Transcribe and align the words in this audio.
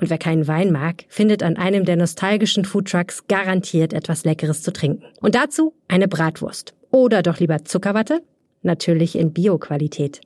und 0.00 0.10
wer 0.10 0.18
keinen 0.18 0.46
Wein 0.46 0.70
mag, 0.70 1.04
findet 1.08 1.42
an 1.42 1.56
einem 1.56 1.84
der 1.84 1.96
nostalgischen 1.96 2.64
Foodtrucks 2.64 3.26
garantiert 3.26 3.92
etwas 3.92 4.24
Leckeres 4.24 4.62
zu 4.62 4.72
trinken. 4.72 5.04
Und 5.20 5.34
dazu 5.34 5.74
eine 5.88 6.08
Bratwurst. 6.08 6.74
Oder 6.90 7.22
doch 7.22 7.40
lieber 7.40 7.64
Zuckerwatte? 7.64 8.22
Natürlich 8.62 9.16
in 9.16 9.32
Bio-Qualität. 9.32 10.20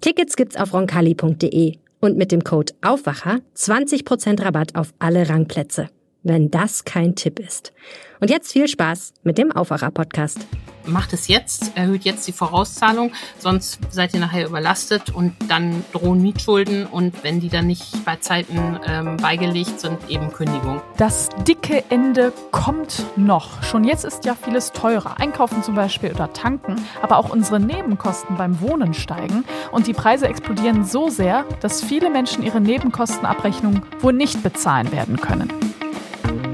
Tickets 0.00 0.36
gibt's 0.36 0.56
auf 0.56 0.72
roncalli.de 0.72 1.76
und 2.00 2.16
mit 2.16 2.30
dem 2.30 2.44
Code 2.44 2.74
Aufwacher 2.82 3.40
20% 3.56 4.44
Rabatt 4.44 4.74
auf 4.74 4.92
alle 4.98 5.28
Rangplätze. 5.28 5.88
Wenn 6.22 6.50
das 6.50 6.84
kein 6.84 7.14
Tipp 7.14 7.38
ist. 7.38 7.72
Und 8.20 8.30
jetzt 8.30 8.52
viel 8.52 8.68
Spaß 8.68 9.14
mit 9.22 9.38
dem 9.38 9.52
Aufwacher-Podcast 9.52 10.46
macht 10.86 11.12
es 11.12 11.28
jetzt, 11.28 11.76
erhöht 11.76 12.04
jetzt 12.04 12.26
die 12.26 12.32
Vorauszahlung, 12.32 13.12
sonst 13.38 13.78
seid 13.90 14.14
ihr 14.14 14.20
nachher 14.20 14.46
überlastet 14.46 15.10
und 15.10 15.34
dann 15.48 15.84
drohen 15.92 16.22
Mietschulden 16.22 16.86
und 16.86 17.22
wenn 17.22 17.40
die 17.40 17.48
dann 17.48 17.66
nicht 17.66 18.04
bei 18.04 18.16
Zeiten 18.16 18.78
ähm, 18.86 19.16
beigelegt 19.16 19.80
sind, 19.80 19.98
eben 20.08 20.32
Kündigung. 20.32 20.80
Das 20.96 21.28
dicke 21.46 21.84
Ende 21.90 22.32
kommt 22.50 23.04
noch. 23.16 23.62
Schon 23.62 23.84
jetzt 23.84 24.04
ist 24.04 24.24
ja 24.24 24.34
vieles 24.34 24.72
teurer. 24.72 25.18
Einkaufen 25.20 25.62
zum 25.62 25.74
Beispiel 25.74 26.12
oder 26.12 26.32
tanken, 26.32 26.76
aber 27.02 27.18
auch 27.18 27.30
unsere 27.30 27.60
Nebenkosten 27.60 28.36
beim 28.36 28.60
Wohnen 28.60 28.94
steigen 28.94 29.44
und 29.72 29.86
die 29.86 29.92
Preise 29.92 30.28
explodieren 30.28 30.84
so 30.84 31.08
sehr, 31.08 31.44
dass 31.60 31.82
viele 31.82 32.10
Menschen 32.10 32.42
ihre 32.42 32.60
Nebenkostenabrechnung 32.60 33.82
wohl 34.00 34.12
nicht 34.12 34.42
bezahlen 34.42 34.92
werden 34.92 35.16
können. 35.16 35.65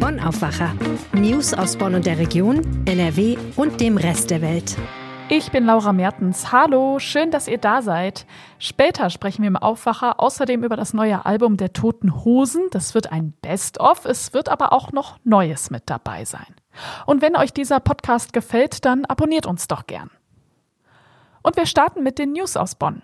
Bonn 0.02 0.18
Aufwacher. 0.18 0.74
News 1.12 1.54
aus 1.54 1.76
Bonn 1.76 1.94
und 1.94 2.06
der 2.06 2.18
Region, 2.18 2.82
NRW 2.86 3.38
und 3.54 3.80
dem 3.80 3.96
Rest 3.96 4.30
der 4.32 4.42
Welt. 4.42 4.76
Ich 5.28 5.52
bin 5.52 5.64
Laura 5.64 5.92
Mertens. 5.92 6.50
Hallo, 6.50 6.98
schön, 6.98 7.30
dass 7.30 7.46
ihr 7.46 7.58
da 7.58 7.82
seid. 7.82 8.26
Später 8.58 9.10
sprechen 9.10 9.42
wir 9.42 9.46
im 9.46 9.56
Aufwacher 9.56 10.18
außerdem 10.18 10.64
über 10.64 10.74
das 10.74 10.92
neue 10.92 11.24
Album 11.24 11.56
der 11.56 11.72
Toten 11.72 12.24
Hosen. 12.24 12.62
Das 12.72 12.96
wird 12.96 13.12
ein 13.12 13.32
Best-of. 13.42 14.04
Es 14.04 14.34
wird 14.34 14.48
aber 14.48 14.72
auch 14.72 14.90
noch 14.90 15.20
Neues 15.22 15.70
mit 15.70 15.84
dabei 15.86 16.24
sein. 16.24 16.52
Und 17.06 17.22
wenn 17.22 17.36
euch 17.36 17.52
dieser 17.52 17.78
Podcast 17.78 18.32
gefällt, 18.32 18.84
dann 18.84 19.04
abonniert 19.04 19.46
uns 19.46 19.68
doch 19.68 19.86
gern. 19.86 20.10
Und 21.44 21.56
wir 21.56 21.66
starten 21.66 22.02
mit 22.02 22.18
den 22.18 22.32
News 22.32 22.56
aus 22.56 22.74
Bonn. 22.74 23.02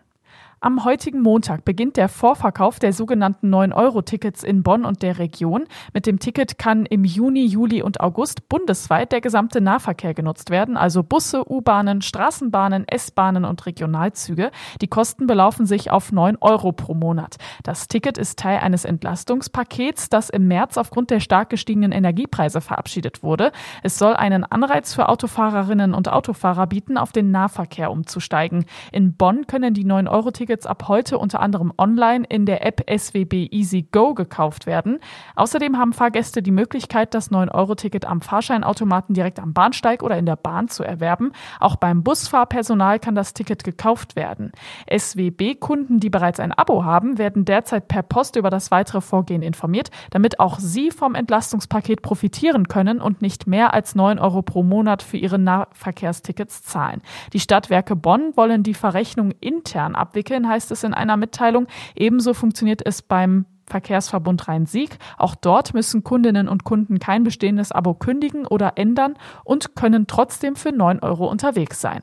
Am 0.61 0.85
heutigen 0.85 1.23
Montag 1.23 1.65
beginnt 1.65 1.97
der 1.97 2.09
Vorverkauf 2.09 2.81
der 2.81 2.93
sogenannten 2.93 3.55
9-Euro-Tickets 3.55 4.43
in 4.43 4.65
Bonn 4.65 4.85
und 4.85 5.05
der 5.05 5.21
Region. 5.21 5.67
Mit 5.95 6.05
dem 6.05 6.19
Ticket 6.19 6.59
kann 6.59 6.85
im 6.85 7.05
Juni, 7.05 7.47
Juli 7.47 7.81
und 7.81 8.01
August 8.01 8.49
bundesweit 8.49 9.13
der 9.13 9.21
gesamte 9.21 9.61
Nahverkehr 9.61 10.15
genutzt 10.15 10.51
werden, 10.51 10.77
also 10.77 11.05
Busse, 11.05 11.49
U-Bahnen, 11.49 12.03
Straßenbahnen, 12.03 12.89
S-Bahnen 12.89 13.45
und 13.45 13.67
Regionalzüge. 13.67 14.51
Die 14.81 14.89
Kosten 14.89 15.29
belaufen 15.29 15.65
sich 15.65 15.93
auf 15.93 16.11
9 16.11 16.39
Euro 16.41 16.73
pro 16.73 16.93
Monat. 16.93 17.37
Das 17.63 17.87
Ticket 17.87 18.19
ist 18.19 18.41
Teil 18.41 18.59
eines 18.59 18.85
Entlastungspakets, 18.85 20.09
das 20.09 20.29
im 20.29 20.49
März 20.49 20.77
aufgrund 20.77 21.11
der 21.11 21.21
stark 21.21 21.51
gestiegenen 21.51 21.93
Energiepreise 21.93 22.61
verabschiedet 22.61 23.23
wurde. 23.23 23.53
Es 23.85 23.97
soll 23.97 24.15
einen 24.15 24.43
Anreiz 24.43 24.93
für 24.93 25.09
Autofahrerinnen 25.09 25.95
und 25.95 26.09
Autofahrer 26.09 26.67
bieten, 26.67 26.99
auf 26.99 27.13
den 27.13 27.31
Nahverkehr 27.31 27.93
umzusteigen. 27.93 28.65
In 28.91 29.15
Bonn 29.15 29.47
können 29.47 29.73
die 29.73 29.85
9-Euro-Tickets 29.85 30.48
Tickets 30.49 30.65
ab 30.65 30.89
heute 30.89 31.19
unter 31.19 31.41
anderem 31.41 31.75
online 31.77 32.25
in 32.27 32.47
der 32.47 32.65
App 32.65 32.83
SWB 32.89 33.49
Easy 33.51 33.87
Go 33.93 34.15
gekauft 34.15 34.65
werden. 34.65 34.99
Außerdem 35.37 35.77
haben 35.77 35.93
Fahrgäste 35.93 36.43
die 36.43 36.53
Möglichkeit, 36.53 37.13
das 37.13 37.31
9-Euro-Ticket 37.31 38.07
am 38.07 38.23
Fahrscheinautomaten 38.23 39.15
direkt 39.15 39.41
am 39.41 39.53
Bahnsteig 39.53 40.03
oder 40.03 40.17
in 40.17 40.25
der 40.25 40.37
Bahn 40.37 40.69
zu 40.69 40.85
erwerben. 40.85 41.33
Auch 41.61 41.77
beim 41.77 42.03
Busfahrpersonal 42.03 42.99
kann 42.99 43.15
das 43.15 43.35
Ticket 43.35 43.63
gekauft 43.63 44.17
werden. 44.17 44.53
SWB-Kunden, 44.91 46.01
die 46.01 46.09
bereits 46.09 46.41
ein 46.41 46.53
Abo 46.53 46.83
haben, 46.83 47.19
werden 47.19 47.45
derzeit 47.45 47.87
per 47.87 48.03
Post 48.03 48.37
über 48.37 48.49
das 48.49 48.71
weitere 48.71 49.03
Vorgehen 49.03 49.43
informiert, 49.43 49.91
damit 50.13 50.41
auch 50.41 50.59
sie 50.59 50.91
vom 50.91 51.15
Entlastungspaket 51.15 52.01
profitieren 52.01 52.69
können 52.69 53.03
und 53.03 53.21
nicht 53.21 53.47
mehr 53.47 53.75
als 53.75 53.95
9 53.95 54.19
Euro 54.19 54.41
pro 54.41 54.63
Monat 54.63 55.03
für 55.03 55.19
ihre 55.19 55.39
Nahverkehrstickets 55.39 56.63
zahlen. 56.63 57.03
Die 57.35 57.41
Stadtwerke 57.41 57.97
Bonn 57.97 58.33
wollen 58.35 58.63
die 58.63 58.73
Verrechnung 58.73 59.33
intern 59.41 59.95
abwickeln 59.95 60.38
entwickeln, 60.39 60.49
heißt 60.49 60.71
es 60.71 60.85
in 60.85 60.95
einer 60.95 61.17
Mitteilung. 61.17 61.67
Ebenso 61.95 62.35
funktioniert 62.35 62.83
es 62.85 63.03
beim 63.03 63.47
Verkehrsverbund 63.67 64.49
Rhein-Sieg. 64.49 64.99
Auch 65.19 65.35
dort 65.35 65.75
müssen 65.75 66.03
Kundinnen 66.03 66.49
und 66.49 66.65
Kunden 66.65 66.99
kein 66.99 67.25
bestehendes 67.25 67.71
Abo 67.73 67.95
kündigen 67.95 68.47
oder 68.47 68.73
ändern 68.77 69.17
und 69.45 69.75
können 69.77 70.07
trotzdem 70.07 70.57
für 70.57 70.73
9 70.73 71.01
Euro 71.01 71.27
unterwegs 71.27 71.81
sein. 71.81 72.03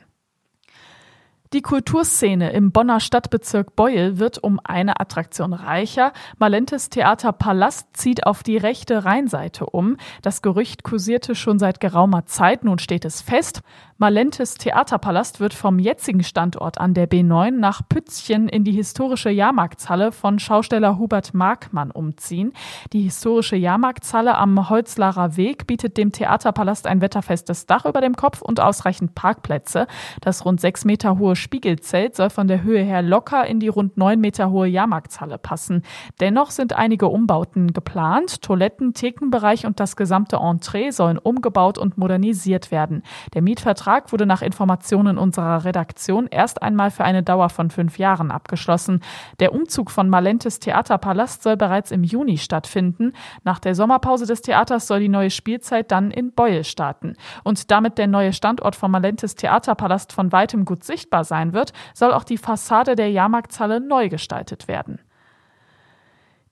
Die 1.56 1.62
Kulturszene 1.62 2.52
im 2.52 2.74
Bonner 2.74 3.00
Stadtbezirk 3.00 3.78
Beuel 3.78 4.20
wird 4.20 4.44
um 4.44 4.60
eine 4.62 5.00
Attraktion 5.00 5.54
reicher. 5.54 6.12
Malentes 6.38 6.90
Theater 6.90 7.32
Palast 7.32 7.96
zieht 7.96 8.28
auf 8.28 8.44
die 8.44 8.58
rechte 8.58 9.06
Rheinseite 9.06 9.68
um. 9.68 9.96
Das 10.22 10.42
Gerücht 10.42 10.84
kursierte 10.84 11.34
schon 11.34 11.58
seit 11.58 11.80
geraumer 11.80 12.26
Zeit, 12.26 12.66
nun 12.66 12.78
steht 12.78 13.06
es 13.06 13.22
fest. 13.22 13.62
Malentes 13.98 14.56
Theaterpalast 14.56 15.40
wird 15.40 15.54
vom 15.54 15.80
jetzigen 15.80 16.22
Standort 16.22 16.80
an 16.80 16.94
der 16.94 17.10
B9 17.10 17.52
nach 17.52 17.82
Pützchen 17.88 18.50
in 18.50 18.66
die 18.66 18.74
historische 18.74 19.30
Jahrmarktshalle 19.30 20.12
von 20.12 20.38
Schausteller 20.38 20.98
Hubert 20.98 21.34
Markmann 21.34 21.92
umziehen. 21.92 22.52
Die 22.92 23.04
historische 23.04 23.56
Jahrmarktshalle 23.56 24.38
am 24.38 24.70
Holzlarer 24.70 25.38
Weg 25.38 25.66
bietet 25.66 25.96
dem 25.96 26.12
Theaterpalast 26.12 26.88
ein 26.88 27.00
wetterfestes 27.00 27.68
Dach 27.68 27.86
über 27.86 28.02
dem 28.02 28.18
Kopf 28.18 28.42
und 28.42 28.60
ausreichend 28.60 29.16
Parkplätze. 29.16 29.88
Das 30.20 30.44
rund 30.44 30.60
sechs 30.60 30.84
Meter 30.84 31.18
hohe 31.18 31.38
Spiegelzelt 31.46 32.16
soll 32.16 32.30
von 32.30 32.48
der 32.48 32.64
Höhe 32.64 32.84
her 32.84 33.02
locker 33.02 33.46
in 33.46 33.60
die 33.60 33.70
rund 33.70 33.98
neun 33.98 34.20
Meter 34.20 34.52
hohe 34.52 34.68
Jahrmarktshalle 34.68 35.38
passen. 35.38 35.84
Dennoch 36.20 36.52
sind 36.52 36.74
einige 36.74 37.08
Umbauten 37.08 37.72
geplant. 37.72 38.42
Toiletten, 38.42 38.94
Thekenbereich 38.94 39.66
und 39.66 39.80
das 39.80 39.96
gesamte 39.96 40.38
Entree 40.38 40.92
sollen 40.92 41.18
umgebaut 41.18 41.78
und 41.78 41.98
modernisiert 41.98 42.72
werden. 42.72 43.04
Der 43.34 43.42
Mietvertrag 43.42 43.86
Vertrag 43.86 44.12
wurde 44.12 44.26
nach 44.26 44.42
Informationen 44.42 45.20
unserer 45.20 45.64
Redaktion 45.66 46.26
erst 46.32 46.64
einmal 46.64 46.90
für 46.90 47.04
eine 47.04 47.22
Dauer 47.22 47.50
von 47.50 47.70
fünf 47.70 48.00
Jahren 48.00 48.32
abgeschlossen. 48.32 49.02
Der 49.40 49.54
Umzug 49.54 49.92
von 49.92 50.10
Malentes 50.10 50.60
Theaterpalast 50.60 51.44
soll 51.44 51.56
bereits 51.56 51.92
im 51.92 52.04
Juni 52.04 52.38
stattfinden. 52.38 53.14
Nach 53.44 53.60
der 53.60 53.76
Sommerpause 53.76 54.26
des 54.26 54.42
Theaters 54.42 54.88
soll 54.88 55.02
die 55.02 55.10
neue 55.10 55.30
Spielzeit 55.30 55.92
dann 55.92 56.10
in 56.10 56.32
Beuel 56.32 56.64
starten. 56.64 57.14
Und 57.44 57.70
damit 57.70 58.00
der 58.00 58.08
neue 58.08 58.34
Standort 58.34 58.76
von 58.76 58.90
Malentes 58.90 59.36
Theaterpalast 59.36 60.14
von 60.14 60.32
weitem 60.32 60.66
gut 60.66 60.84
sichtbar 60.84 61.25
sein 61.26 61.54
wird, 61.54 61.74
soll 61.94 62.14
auch 62.14 62.24
die 62.24 62.38
Fassade 62.38 62.96
der 62.96 63.12
Jahrmarktshalle 63.12 63.82
neu 63.82 64.10
gestaltet 64.10 64.68
werden. 64.68 65.00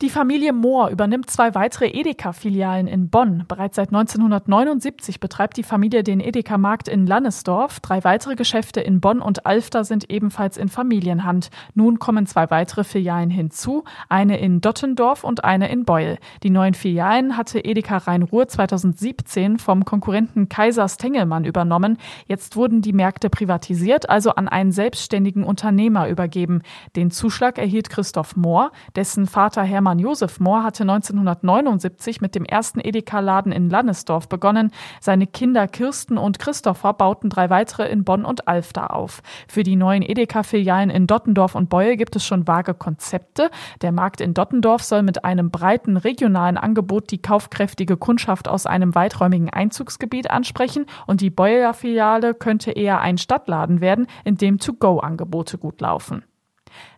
Die 0.02 0.09
Familie 0.09 0.52
Mohr 0.52 0.90
übernimmt 0.90 1.30
zwei 1.30 1.56
weitere 1.56 1.88
Edeka-Filialen 1.88 2.88
in 2.88 3.09
Bonn. 3.09 3.46
Bereits 3.48 3.78
seit 3.78 3.90
1979 3.90 5.22
betreibt 5.22 5.56
die 5.56 5.64
Familie 5.64 6.04
den 6.04 6.20
Edeka-Markt 6.20 6.90
in 6.90 7.08
Lannesdorf. 7.08 7.80
Drei 7.80 8.04
weitere 8.04 8.36
Geschäfte 8.36 8.81
in 8.81 9.00
Bonn 9.00 9.22
und 9.22 9.46
Alfter 9.46 9.86
sind 9.86 10.09
ebenfalls 10.09 10.58
in 10.58 10.68
Familienhand. 10.68 11.52
Nun 11.74 12.00
kommen 12.00 12.26
zwei 12.26 12.50
weitere 12.50 12.84
Filialen 12.84 13.30
hinzu, 13.30 13.86
eine 14.09 14.40
in 14.40 14.59
Dottendorf 14.59 15.24
und 15.24 15.46
eine 15.46 15.72
in 15.72 15.86
Beul. 15.86 16.18
Die 16.42 16.50
neuen 16.50 16.74
Filialen 16.74 17.38
hatte 17.38 17.63
Edeka 17.63 17.98
Rhein-Ruhr 18.00 18.50
2017 18.50 19.57
vom 19.57 19.86
Konkurrenten 19.86 20.50
Kaisers 20.50 20.98
Tengelmann 20.98 21.46
übernommen. 21.46 21.98
Jetzt 22.28 22.57
wurden 22.57 22.81
die 22.81 22.94
Märkte 22.94 23.30
privatisiert, 23.30 24.10
also 24.10 24.31
an 24.31 24.50
einen 24.50 24.74
selbstständigen 24.74 25.46
Unternehmer 25.46 26.10
übergeben. 26.10 26.62
Den 26.98 27.10
Zuschlag 27.10 27.57
erhielt 27.57 27.89
Christoph 27.89 28.36
Mohr, 28.36 28.72
dessen 28.98 29.28
Vater 29.28 29.63
Hermann 29.63 29.93
Hermann 29.94 30.00
Josef 30.00 30.40
Mohr 30.40 30.63
hatte 30.63 30.81
1979 30.81 32.19
mit 32.19 32.34
dem 32.34 32.45
ersten 32.45 32.80
Edeka-Laden 32.80 33.51
in 33.51 33.69
Lannesdorf 33.69 34.28
begonnen. 34.28 34.72
Seine 35.00 35.28
Kinder 35.28 35.68
Kirsten 35.68 36.18
und 36.18 36.40
Christopher 36.40 36.94
bauten 36.94 37.30
drei 37.30 37.51
weitere 37.51 37.88
in 37.90 38.04
Bonn 38.04 38.25
und 38.25 38.48
Alfter 38.48 38.95
auf. 38.95 39.22
Für 39.48 39.62
die 39.62 39.75
neuen 39.75 40.01
Edeka-Filialen 40.01 40.90
in 40.90 41.06
Dottendorf 41.06 41.54
und 41.54 41.69
Beul 41.69 41.95
gibt 41.95 42.16
es 42.16 42.25
schon 42.25 42.48
vage 42.48 42.74
Konzepte. 42.74 43.51
Der 43.84 43.92
Markt 43.92 44.19
in 44.19 44.34
Dottendorf 44.34 44.81
soll 44.81 45.04
mit 45.04 45.24
einem 45.25 45.51
breiten 45.51 45.96
regionalen 45.98 46.57
Angebot 46.57 47.12
die 47.12 47.22
kaufkräftige 47.22 47.96
Kundschaft 47.96 48.48
aus 48.48 48.66
einem 48.66 48.96
weiträumigen 48.96 49.51
Einzugsgebiet 49.51 50.31
ansprechen 50.31 50.88
und 51.06 51.22
die 51.22 51.30
Beuler 51.30 51.75
Filiale 51.75 52.34
könnte 52.34 52.72
eher 52.72 53.00
ein 53.01 53.19
Stadtladen 53.19 53.80
werden, 53.80 54.07
in 54.24 54.38
dem 54.38 54.57
To-Go-Angebote 54.57 55.60
gut 55.60 55.81
laufen. 55.81 56.24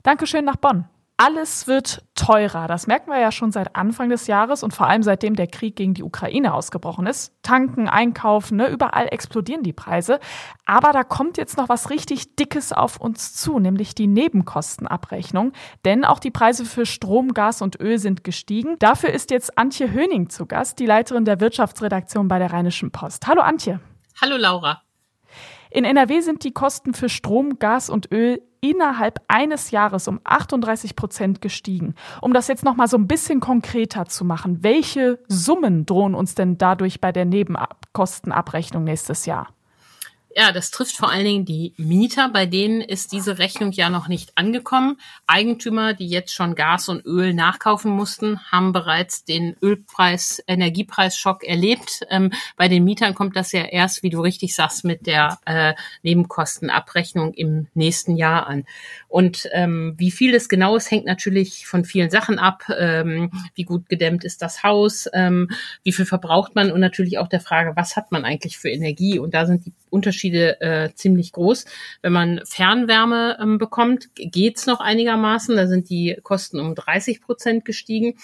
Dankeschön 0.03 0.45
nach 0.45 0.55
Bonn. 0.55 0.85
Alles 1.17 1.65
wird 1.65 2.03
teurer. 2.13 2.67
Das 2.67 2.87
merken 2.87 3.09
wir 3.09 3.19
ja 3.19 3.31
schon 3.31 3.53
seit 3.53 3.73
Anfang 3.77 4.09
des 4.09 4.27
Jahres 4.27 4.63
und 4.63 4.73
vor 4.73 4.87
allem 4.87 5.01
seitdem 5.01 5.37
der 5.37 5.47
Krieg 5.47 5.77
gegen 5.77 5.93
die 5.93 6.03
Ukraine 6.03 6.53
ausgebrochen 6.53 7.07
ist. 7.07 7.33
Tanken, 7.41 7.87
einkaufen, 7.87 8.57
ne, 8.57 8.67
überall 8.67 9.07
explodieren 9.07 9.63
die 9.63 9.71
Preise. 9.71 10.19
Aber 10.65 10.91
da 10.91 11.05
kommt 11.05 11.37
jetzt 11.37 11.55
noch 11.55 11.69
was 11.69 11.89
richtig 11.89 12.35
Dickes 12.35 12.73
auf 12.73 12.99
uns 12.99 13.33
zu, 13.33 13.59
nämlich 13.59 13.95
die 13.95 14.07
Nebenkostenabrechnung. 14.07 15.53
Denn 15.85 16.03
auch 16.03 16.19
die 16.19 16.31
Preise 16.31 16.65
für 16.65 16.85
Strom, 16.85 17.33
Gas 17.33 17.61
und 17.61 17.79
Öl 17.79 17.97
sind 17.97 18.25
gestiegen. 18.25 18.75
Dafür 18.79 19.11
ist 19.11 19.31
jetzt 19.31 19.57
Antje 19.57 19.93
Höning 19.93 20.29
zu 20.29 20.45
Gast, 20.45 20.79
die 20.79 20.85
Leiterin 20.85 21.23
der 21.23 21.39
Wirtschaftsredaktion 21.39 22.27
bei 22.27 22.39
der 22.39 22.51
Rheinischen 22.51 22.91
Post. 22.91 23.25
Hallo 23.27 23.41
Antje. 23.41 23.79
Hallo 24.19 24.35
Laura. 24.35 24.84
In 25.75 25.83
NRW 25.83 26.21
sind 26.21 26.45
die 26.45 26.53
Kosten 26.53 26.93
für 26.93 27.09
Strom, 27.09 27.59
Gas 27.59 27.89
und 27.89 28.09
Öl 28.09 28.41
innerhalb 28.61 29.19
eines 29.27 29.71
Jahres 29.71 30.07
um 30.07 30.21
38 30.23 30.95
Prozent 30.95 31.41
gestiegen. 31.41 31.95
Um 32.21 32.31
das 32.31 32.47
jetzt 32.47 32.63
noch 32.63 32.77
mal 32.77 32.87
so 32.87 32.95
ein 32.95 33.07
bisschen 33.07 33.41
konkreter 33.41 34.05
zu 34.05 34.23
machen, 34.23 34.63
welche 34.63 35.19
Summen 35.27 35.85
drohen 35.85 36.15
uns 36.15 36.33
denn 36.33 36.57
dadurch 36.57 37.01
bei 37.01 37.11
der 37.11 37.25
Nebenkostenabrechnung 37.25 38.85
nächstes 38.85 39.25
Jahr? 39.25 39.49
Ja, 40.37 40.51
das 40.51 40.69
trifft 40.69 40.97
vor 40.97 41.09
allen 41.09 41.23
Dingen 41.23 41.45
die 41.45 41.73
Mieter, 41.77 42.27
bei 42.27 42.45
denen 42.45 42.81
ist 42.81 43.13
diese 43.13 43.37
Rechnung 43.37 43.71
ja 43.71 43.89
noch 43.89 44.09
nicht 44.09 44.37
angekommen. 44.37 44.99
Eigentümer, 45.27 45.93
die 45.93 46.07
jetzt 46.07 46.33
schon 46.33 46.55
Gas 46.55 46.89
und 46.89 47.05
Öl 47.05 47.33
nachkaufen 47.33 47.89
mussten, 47.89 48.41
haben 48.51 48.73
bereits 48.73 49.23
den 49.23 49.55
Ölpreis, 49.61 50.43
Energiepreisschock 50.45 51.45
erlebt. 51.45 52.01
Ähm, 52.09 52.33
bei 52.57 52.67
den 52.67 52.83
Mietern 52.83 53.13
kommt 53.13 53.37
das 53.37 53.53
ja 53.53 53.63
erst, 53.63 54.03
wie 54.03 54.09
du 54.09 54.19
richtig 54.19 54.53
sagst, 54.55 54.83
mit 54.83 55.07
der 55.07 55.39
äh, 55.45 55.73
Nebenkostenabrechnung 56.03 57.33
im 57.33 57.67
nächsten 57.73 58.17
Jahr 58.17 58.45
an. 58.45 58.65
Und 59.07 59.47
ähm, 59.53 59.93
wie 59.95 60.11
viel 60.11 60.35
es 60.35 60.49
genau 60.49 60.75
ist, 60.75 60.91
hängt 60.91 61.05
natürlich 61.05 61.65
von 61.65 61.85
vielen 61.85 62.09
Sachen 62.09 62.39
ab. 62.39 62.63
Ähm, 62.77 63.31
wie 63.53 63.63
gut 63.63 63.87
gedämmt 63.87 64.25
ist 64.25 64.41
das 64.41 64.63
Haus? 64.63 65.07
Ähm, 65.13 65.49
wie 65.83 65.93
viel 65.93 66.05
verbraucht 66.05 66.55
man? 66.55 66.73
Und 66.73 66.81
natürlich 66.81 67.19
auch 67.19 67.29
der 67.29 67.39
Frage, 67.39 67.77
was 67.77 67.95
hat 67.95 68.11
man 68.11 68.25
eigentlich 68.25 68.57
für 68.57 68.69
Energie? 68.69 69.17
Und 69.17 69.33
da 69.33 69.45
sind 69.45 69.65
die 69.65 69.71
Unterschiede 69.95 70.59
äh, 70.59 70.93
ziemlich 70.93 71.31
groß. 71.31 71.65
Wenn 72.01 72.13
man 72.13 72.41
Fernwärme 72.43 73.37
ähm, 73.41 73.57
bekommt, 73.57 74.09
geht's 74.15 74.65
noch 74.65 74.81
einigermaßen. 74.81 75.55
Da 75.55 75.67
sind 75.67 75.89
die 75.89 76.19
Kosten 76.21 76.59
um 76.59 76.75
30 76.75 77.21
Prozent 77.21 77.65
gestiegen. 77.65 78.15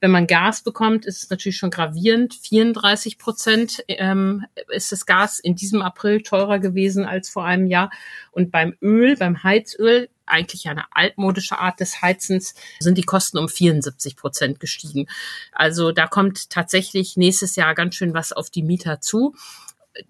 Wenn 0.00 0.10
man 0.10 0.26
Gas 0.26 0.62
bekommt, 0.62 1.06
ist 1.06 1.22
es 1.22 1.30
natürlich 1.30 1.56
schon 1.56 1.70
gravierend. 1.70 2.34
34 2.34 3.18
Prozent 3.18 3.84
ähm, 3.88 4.44
ist 4.68 4.92
das 4.92 5.06
Gas 5.06 5.40
in 5.40 5.54
diesem 5.54 5.82
April 5.82 6.22
teurer 6.22 6.58
gewesen 6.58 7.04
als 7.04 7.28
vor 7.28 7.44
einem 7.44 7.66
Jahr. 7.66 7.90
Und 8.30 8.50
beim 8.50 8.76
Öl, 8.82 9.16
beim 9.16 9.42
Heizöl, 9.42 10.08
eigentlich 10.26 10.68
eine 10.68 10.84
altmodische 10.90 11.58
Art 11.58 11.80
des 11.80 12.02
Heizens, 12.02 12.54
sind 12.80 12.98
die 12.98 13.02
Kosten 13.02 13.38
um 13.38 13.48
74 13.48 14.16
Prozent 14.16 14.60
gestiegen. 14.60 15.06
Also 15.52 15.92
da 15.92 16.06
kommt 16.06 16.50
tatsächlich 16.50 17.16
nächstes 17.16 17.56
Jahr 17.56 17.74
ganz 17.74 17.94
schön 17.94 18.14
was 18.14 18.32
auf 18.32 18.50
die 18.50 18.62
Mieter 18.62 19.00
zu 19.00 19.34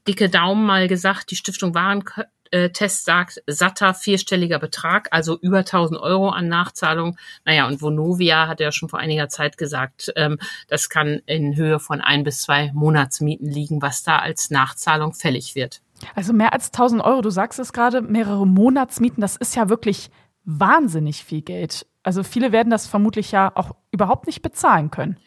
dicke 0.07 0.29
Daumen 0.29 0.67
mal 0.67 0.89
gesagt, 0.89 1.31
die 1.31 1.37
Stiftung 1.37 1.75
Warentest 1.75 3.05
sagt 3.05 3.43
satter 3.47 3.95
vierstelliger 3.95 4.59
Betrag, 4.59 5.09
also 5.11 5.39
über 5.41 5.59
1000 5.59 6.01
Euro 6.01 6.31
an 6.31 6.49
Nachzahlung. 6.49 7.17
Naja, 7.45 7.67
und 7.67 7.83
Vonovia 7.83 8.49
hat 8.49 8.61
ja 8.61 8.73
schon 8.73 8.89
vor 8.89 8.99
einiger 8.99 9.29
Zeit 9.29 9.59
gesagt, 9.59 10.13
ähm, 10.17 10.39
das 10.69 10.89
kann 10.89 11.21
in 11.27 11.57
Höhe 11.57 11.79
von 11.79 12.01
ein 12.01 12.25
bis 12.25 12.43
zwei 12.43 12.71
Monatsmieten 12.75 13.49
liegen, 13.49 13.83
was 13.83 14.03
da 14.03 14.19
als 14.19 14.51
Nachzahlung 14.51 15.15
fällig 15.15 15.55
wird. 15.55 15.81
Also 16.15 16.33
mehr 16.33 16.53
als 16.53 16.69
1000 16.69 17.03
Euro, 17.03 17.23
du 17.23 17.31
sagst 17.31 17.59
es 17.59 17.73
gerade, 17.73 18.03
mehrere 18.03 18.47
Monatsmieten, 18.47 19.21
das 19.21 19.37
ist 19.37 19.57
ja 19.57 19.69
wirklich 19.69 20.11
wahnsinnig 20.45 21.25
viel 21.25 21.43
Geld. 21.43 21.87
Also 22.03 22.23
viele 22.23 22.53
werden 22.53 22.71
das 22.71 22.87
vermutlich 22.87 23.33
ja 23.33 23.53
auch 23.55 23.73
überhaupt 23.91 24.27
nicht 24.27 24.41
bezahlen 24.43 24.91
können. 24.91 25.19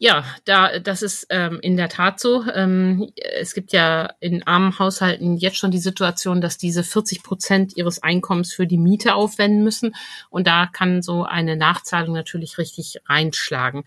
Ja, 0.00 0.24
da 0.44 0.78
das 0.78 1.02
ist 1.02 1.26
ähm, 1.28 1.58
in 1.60 1.76
der 1.76 1.88
Tat 1.88 2.20
so. 2.20 2.44
Ähm, 2.54 3.10
es 3.16 3.52
gibt 3.52 3.72
ja 3.72 4.12
in 4.20 4.46
armen 4.46 4.78
Haushalten 4.78 5.36
jetzt 5.36 5.56
schon 5.56 5.72
die 5.72 5.80
Situation, 5.80 6.40
dass 6.40 6.56
diese 6.56 6.84
40 6.84 7.24
Prozent 7.24 7.76
ihres 7.76 8.00
Einkommens 8.00 8.52
für 8.52 8.68
die 8.68 8.78
Miete 8.78 9.16
aufwenden 9.16 9.64
müssen. 9.64 9.96
Und 10.30 10.46
da 10.46 10.66
kann 10.66 11.02
so 11.02 11.24
eine 11.24 11.56
Nachzahlung 11.56 12.14
natürlich 12.14 12.58
richtig 12.58 12.98
reinschlagen. 13.06 13.82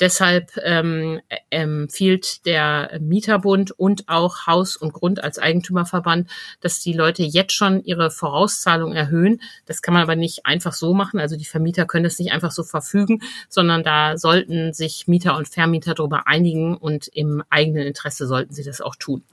Deshalb 0.00 0.50
ähm, 0.62 1.22
empfiehlt 1.48 2.44
der 2.44 2.98
Mieterbund 3.00 3.70
und 3.70 4.06
auch 4.10 4.46
Haus 4.46 4.76
und 4.76 4.92
Grund 4.92 5.24
als 5.24 5.38
Eigentümerverband, 5.38 6.28
dass 6.60 6.80
die 6.80 6.92
Leute 6.92 7.22
jetzt 7.22 7.54
schon 7.54 7.82
ihre 7.82 8.10
Vorauszahlung 8.10 8.92
erhöhen. 8.92 9.40
Das 9.64 9.80
kann 9.80 9.94
man 9.94 10.02
aber 10.02 10.14
nicht 10.14 10.44
einfach 10.44 10.74
so 10.74 10.92
machen. 10.92 11.20
Also 11.20 11.38
die 11.38 11.46
Vermieter 11.46 11.86
können 11.86 12.04
das 12.04 12.18
nicht 12.18 12.32
einfach 12.32 12.52
so 12.52 12.64
verfügen, 12.64 13.22
sondern 13.48 13.82
da 13.82 14.18
sollten 14.18 14.74
sich 14.74 15.08
Mieter 15.08 15.38
und 15.38 15.53
Vermieter 15.54 15.94
darüber 15.94 16.26
einigen 16.26 16.76
und 16.76 17.08
im 17.08 17.42
eigenen 17.50 17.86
Interesse 17.86 18.26
sollten 18.26 18.52
sie 18.52 18.64
das 18.64 18.80
auch 18.80 18.96
tun. 18.96 19.24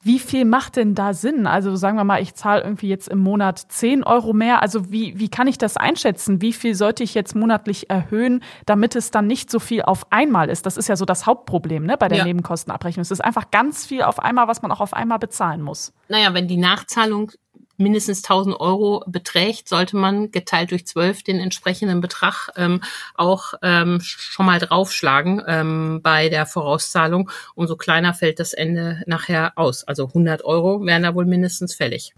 Wie 0.00 0.20
viel 0.20 0.44
macht 0.44 0.76
denn 0.76 0.94
da 0.94 1.12
Sinn? 1.12 1.48
Also 1.48 1.74
sagen 1.74 1.96
wir 1.96 2.04
mal, 2.04 2.22
ich 2.22 2.34
zahle 2.34 2.62
irgendwie 2.62 2.88
jetzt 2.88 3.08
im 3.08 3.18
Monat 3.18 3.58
10 3.58 4.04
Euro 4.04 4.32
mehr. 4.32 4.62
Also 4.62 4.92
wie, 4.92 5.18
wie 5.18 5.28
kann 5.28 5.48
ich 5.48 5.58
das 5.58 5.76
einschätzen? 5.76 6.40
Wie 6.40 6.52
viel 6.52 6.76
sollte 6.76 7.02
ich 7.02 7.14
jetzt 7.14 7.34
monatlich 7.34 7.90
erhöhen, 7.90 8.44
damit 8.64 8.94
es 8.94 9.10
dann 9.10 9.26
nicht 9.26 9.50
so 9.50 9.58
viel 9.58 9.82
auf 9.82 10.12
einmal 10.12 10.50
ist? 10.50 10.66
Das 10.66 10.76
ist 10.76 10.88
ja 10.88 10.94
so 10.94 11.04
das 11.04 11.26
Hauptproblem 11.26 11.84
ne, 11.84 11.96
bei 11.98 12.06
der 12.06 12.18
ja. 12.18 12.24
Nebenkostenabrechnung. 12.24 13.02
Es 13.02 13.10
ist 13.10 13.24
einfach 13.24 13.50
ganz 13.50 13.86
viel 13.86 14.02
auf 14.02 14.20
einmal, 14.20 14.46
was 14.46 14.62
man 14.62 14.70
auch 14.70 14.80
auf 14.80 14.94
einmal 14.94 15.18
bezahlen 15.18 15.62
muss. 15.62 15.92
Naja, 16.08 16.32
wenn 16.32 16.46
die 16.46 16.58
Nachzahlung 16.58 17.32
mindestens 17.78 18.22
1000 18.24 18.60
Euro 18.60 19.02
beträgt, 19.06 19.68
sollte 19.68 19.96
man 19.96 20.30
geteilt 20.30 20.70
durch 20.70 20.86
zwölf 20.86 21.22
den 21.22 21.40
entsprechenden 21.40 22.00
Betrag 22.00 22.50
ähm, 22.56 22.82
auch 23.14 23.54
ähm, 23.62 24.00
schon 24.02 24.46
mal 24.46 24.58
draufschlagen 24.58 25.42
ähm, 25.46 26.00
bei 26.02 26.28
der 26.28 26.46
Vorauszahlung. 26.46 27.30
Umso 27.54 27.76
kleiner 27.76 28.14
fällt 28.14 28.40
das 28.40 28.52
Ende 28.52 29.02
nachher 29.06 29.52
aus. 29.56 29.84
Also 29.84 30.06
100 30.06 30.44
Euro 30.44 30.84
wären 30.84 31.04
da 31.04 31.14
wohl 31.14 31.26
mindestens 31.26 31.74
fällig. 31.74 32.12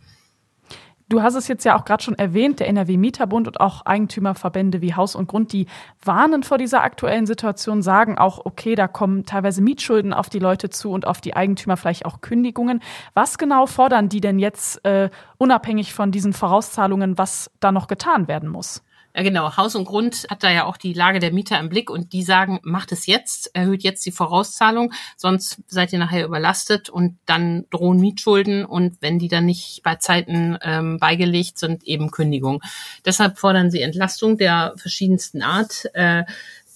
Du 1.10 1.22
hast 1.22 1.34
es 1.34 1.48
jetzt 1.48 1.64
ja 1.64 1.76
auch 1.76 1.84
gerade 1.84 2.04
schon 2.04 2.14
erwähnt, 2.14 2.60
der 2.60 2.68
NRW 2.68 2.96
Mieterbund 2.96 3.48
und 3.48 3.60
auch 3.60 3.84
Eigentümerverbände 3.84 4.80
wie 4.80 4.94
Haus 4.94 5.16
und 5.16 5.26
Grund, 5.26 5.52
die 5.52 5.66
warnen 6.04 6.44
vor 6.44 6.56
dieser 6.56 6.84
aktuellen 6.84 7.26
Situation, 7.26 7.82
sagen 7.82 8.16
auch, 8.16 8.46
okay, 8.46 8.76
da 8.76 8.86
kommen 8.86 9.26
teilweise 9.26 9.60
Mietschulden 9.60 10.12
auf 10.12 10.30
die 10.30 10.38
Leute 10.38 10.70
zu 10.70 10.92
und 10.92 11.08
auf 11.08 11.20
die 11.20 11.34
Eigentümer 11.34 11.76
vielleicht 11.76 12.06
auch 12.06 12.20
Kündigungen. 12.20 12.80
Was 13.12 13.38
genau 13.38 13.66
fordern 13.66 14.08
die 14.08 14.20
denn 14.20 14.38
jetzt 14.38 14.84
äh, 14.84 15.10
unabhängig 15.36 15.94
von 15.94 16.12
diesen 16.12 16.32
Vorauszahlungen, 16.32 17.18
was 17.18 17.50
da 17.58 17.72
noch 17.72 17.88
getan 17.88 18.28
werden 18.28 18.48
muss? 18.48 18.84
Ja, 19.14 19.22
genau. 19.22 19.56
Haus 19.56 19.74
und 19.74 19.86
Grund 19.86 20.26
hat 20.30 20.44
da 20.44 20.50
ja 20.50 20.64
auch 20.64 20.76
die 20.76 20.92
Lage 20.92 21.18
der 21.18 21.32
Mieter 21.32 21.58
im 21.58 21.68
Blick 21.68 21.90
und 21.90 22.12
die 22.12 22.22
sagen, 22.22 22.60
macht 22.62 22.92
es 22.92 23.06
jetzt, 23.06 23.50
erhöht 23.54 23.82
jetzt 23.82 24.06
die 24.06 24.12
Vorauszahlung, 24.12 24.92
sonst 25.16 25.60
seid 25.66 25.92
ihr 25.92 25.98
nachher 25.98 26.24
überlastet 26.24 26.88
und 26.88 27.18
dann 27.26 27.66
drohen 27.70 27.98
Mietschulden 27.98 28.64
und 28.64 28.96
wenn 29.00 29.18
die 29.18 29.28
dann 29.28 29.46
nicht 29.46 29.82
bei 29.82 29.96
Zeiten 29.96 30.58
ähm, 30.62 30.98
beigelegt 30.98 31.58
sind, 31.58 31.82
eben 31.84 32.12
Kündigung. 32.12 32.62
Deshalb 33.04 33.38
fordern 33.38 33.72
sie 33.72 33.82
Entlastung 33.82 34.36
der 34.36 34.74
verschiedensten 34.76 35.42
Art. 35.42 35.86
Äh, 35.94 36.22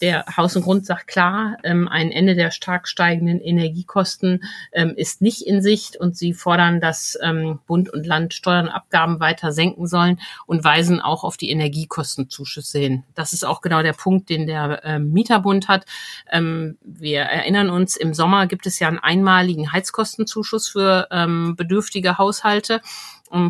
der 0.04 0.26
Haus 0.36 0.54
und 0.54 0.64
Grund 0.64 0.84
sagt 0.84 1.06
klar, 1.06 1.56
ähm, 1.64 1.88
ein 1.88 2.12
Ende 2.12 2.34
der 2.34 2.50
stark 2.50 2.88
steigenden 2.88 3.40
Energiekosten 3.40 4.44
ähm, 4.72 4.92
ist 4.94 5.22
nicht 5.22 5.40
in 5.40 5.62
Sicht 5.62 5.96
und 5.96 6.14
sie 6.14 6.34
fordern, 6.34 6.78
dass 6.78 7.18
ähm, 7.22 7.60
Bund 7.66 7.88
und 7.88 8.04
Land 8.04 8.34
Steuern 8.34 8.66
und 8.66 8.72
Abgaben 8.74 9.18
weiter 9.18 9.50
senken 9.50 9.86
sollen 9.86 10.20
und 10.44 10.62
weisen 10.62 11.00
auch 11.00 11.24
auf 11.24 11.38
die 11.38 11.48
Energiekostenzuschüsse 11.48 12.78
hin. 12.78 13.04
Das 13.14 13.32
ist 13.32 13.46
auch 13.46 13.62
genau 13.62 13.82
der 13.82 13.94
Punkt, 13.94 14.28
den 14.28 14.46
der 14.46 14.82
ähm, 14.84 15.10
Mieterbund 15.10 15.68
hat. 15.68 15.86
Ähm, 16.30 16.76
wir 16.82 17.20
erinnern 17.22 17.70
uns, 17.70 17.96
im 17.96 18.12
Sommer 18.12 18.46
gibt 18.46 18.66
es 18.66 18.78
ja 18.78 18.88
einen 18.88 18.98
einmaligen 18.98 19.72
Heizkostenzuschuss 19.72 20.68
für 20.68 21.08
ähm, 21.12 21.56
bedürftige 21.56 22.18
Haushalte 22.18 22.82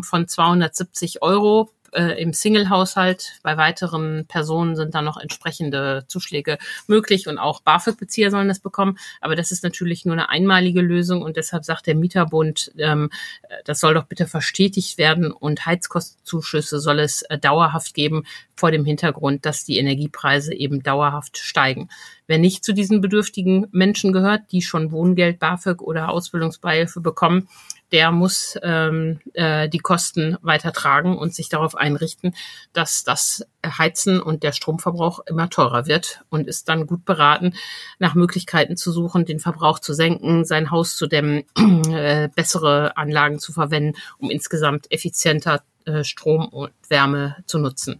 von 0.01 0.27
270 0.27 1.21
Euro 1.21 1.74
äh, 1.95 2.21
im 2.21 2.33
Single-Haushalt. 2.33 3.39
Bei 3.41 3.57
weiteren 3.57 4.25
Personen 4.27 4.75
sind 4.75 4.93
da 4.93 5.01
noch 5.01 5.17
entsprechende 5.17 6.05
Zuschläge 6.07 6.57
möglich 6.87 7.27
und 7.27 7.37
auch 7.37 7.61
BAföG-Bezieher 7.61 8.31
sollen 8.31 8.47
das 8.47 8.59
bekommen. 8.59 8.97
Aber 9.21 9.35
das 9.35 9.51
ist 9.51 9.63
natürlich 9.63 10.05
nur 10.05 10.13
eine 10.13 10.29
einmalige 10.29 10.81
Lösung 10.81 11.21
und 11.21 11.37
deshalb 11.37 11.65
sagt 11.65 11.87
der 11.87 11.95
Mieterbund, 11.95 12.71
ähm, 12.77 13.09
das 13.63 13.79
soll 13.79 13.93
doch 13.93 14.05
bitte 14.05 14.27
verstetigt 14.27 14.97
werden 14.97 15.31
und 15.31 15.65
Heizkostenzuschüsse 15.65 16.79
soll 16.79 16.99
es 16.99 17.23
äh, 17.23 17.37
dauerhaft 17.37 17.93
geben 17.93 18.23
vor 18.55 18.71
dem 18.71 18.85
Hintergrund, 18.85 19.45
dass 19.45 19.65
die 19.65 19.77
Energiepreise 19.77 20.53
eben 20.53 20.83
dauerhaft 20.83 21.37
steigen. 21.37 21.89
Wer 22.27 22.37
nicht 22.37 22.63
zu 22.63 22.73
diesen 22.73 23.01
bedürftigen 23.01 23.67
Menschen 23.71 24.13
gehört, 24.13 24.51
die 24.51 24.61
schon 24.61 24.91
Wohngeld, 24.91 25.39
BAföG 25.39 25.81
oder 25.81 26.09
Ausbildungsbeihilfe 26.09 27.01
bekommen, 27.01 27.47
der 27.91 28.11
muss 28.11 28.57
ähm, 28.63 29.19
äh, 29.33 29.69
die 29.69 29.79
Kosten 29.79 30.37
weiter 30.41 30.73
tragen 30.73 31.17
und 31.17 31.33
sich 31.33 31.49
darauf 31.49 31.75
einrichten, 31.75 32.35
dass 32.73 33.03
das 33.03 33.45
Heizen 33.65 34.21
und 34.21 34.43
der 34.43 34.51
Stromverbrauch 34.51 35.21
immer 35.27 35.49
teurer 35.49 35.85
wird 35.87 36.21
und 36.29 36.47
ist 36.47 36.69
dann 36.69 36.87
gut 36.87 37.05
beraten, 37.05 37.53
nach 37.99 38.15
Möglichkeiten 38.15 38.77
zu 38.77 38.91
suchen, 38.91 39.25
den 39.25 39.39
Verbrauch 39.39 39.79
zu 39.79 39.93
senken, 39.93 40.45
sein 40.45 40.71
Haus 40.71 40.95
zu 40.95 41.07
dämmen, 41.07 41.43
äh, 41.89 42.29
bessere 42.35 42.97
Anlagen 42.97 43.39
zu 43.39 43.53
verwenden, 43.53 43.97
um 44.17 44.29
insgesamt 44.29 44.91
effizienter 44.91 45.63
äh, 45.85 46.03
Strom 46.03 46.47
und 46.47 46.71
Wärme 46.89 47.37
zu 47.45 47.59
nutzen. 47.59 47.99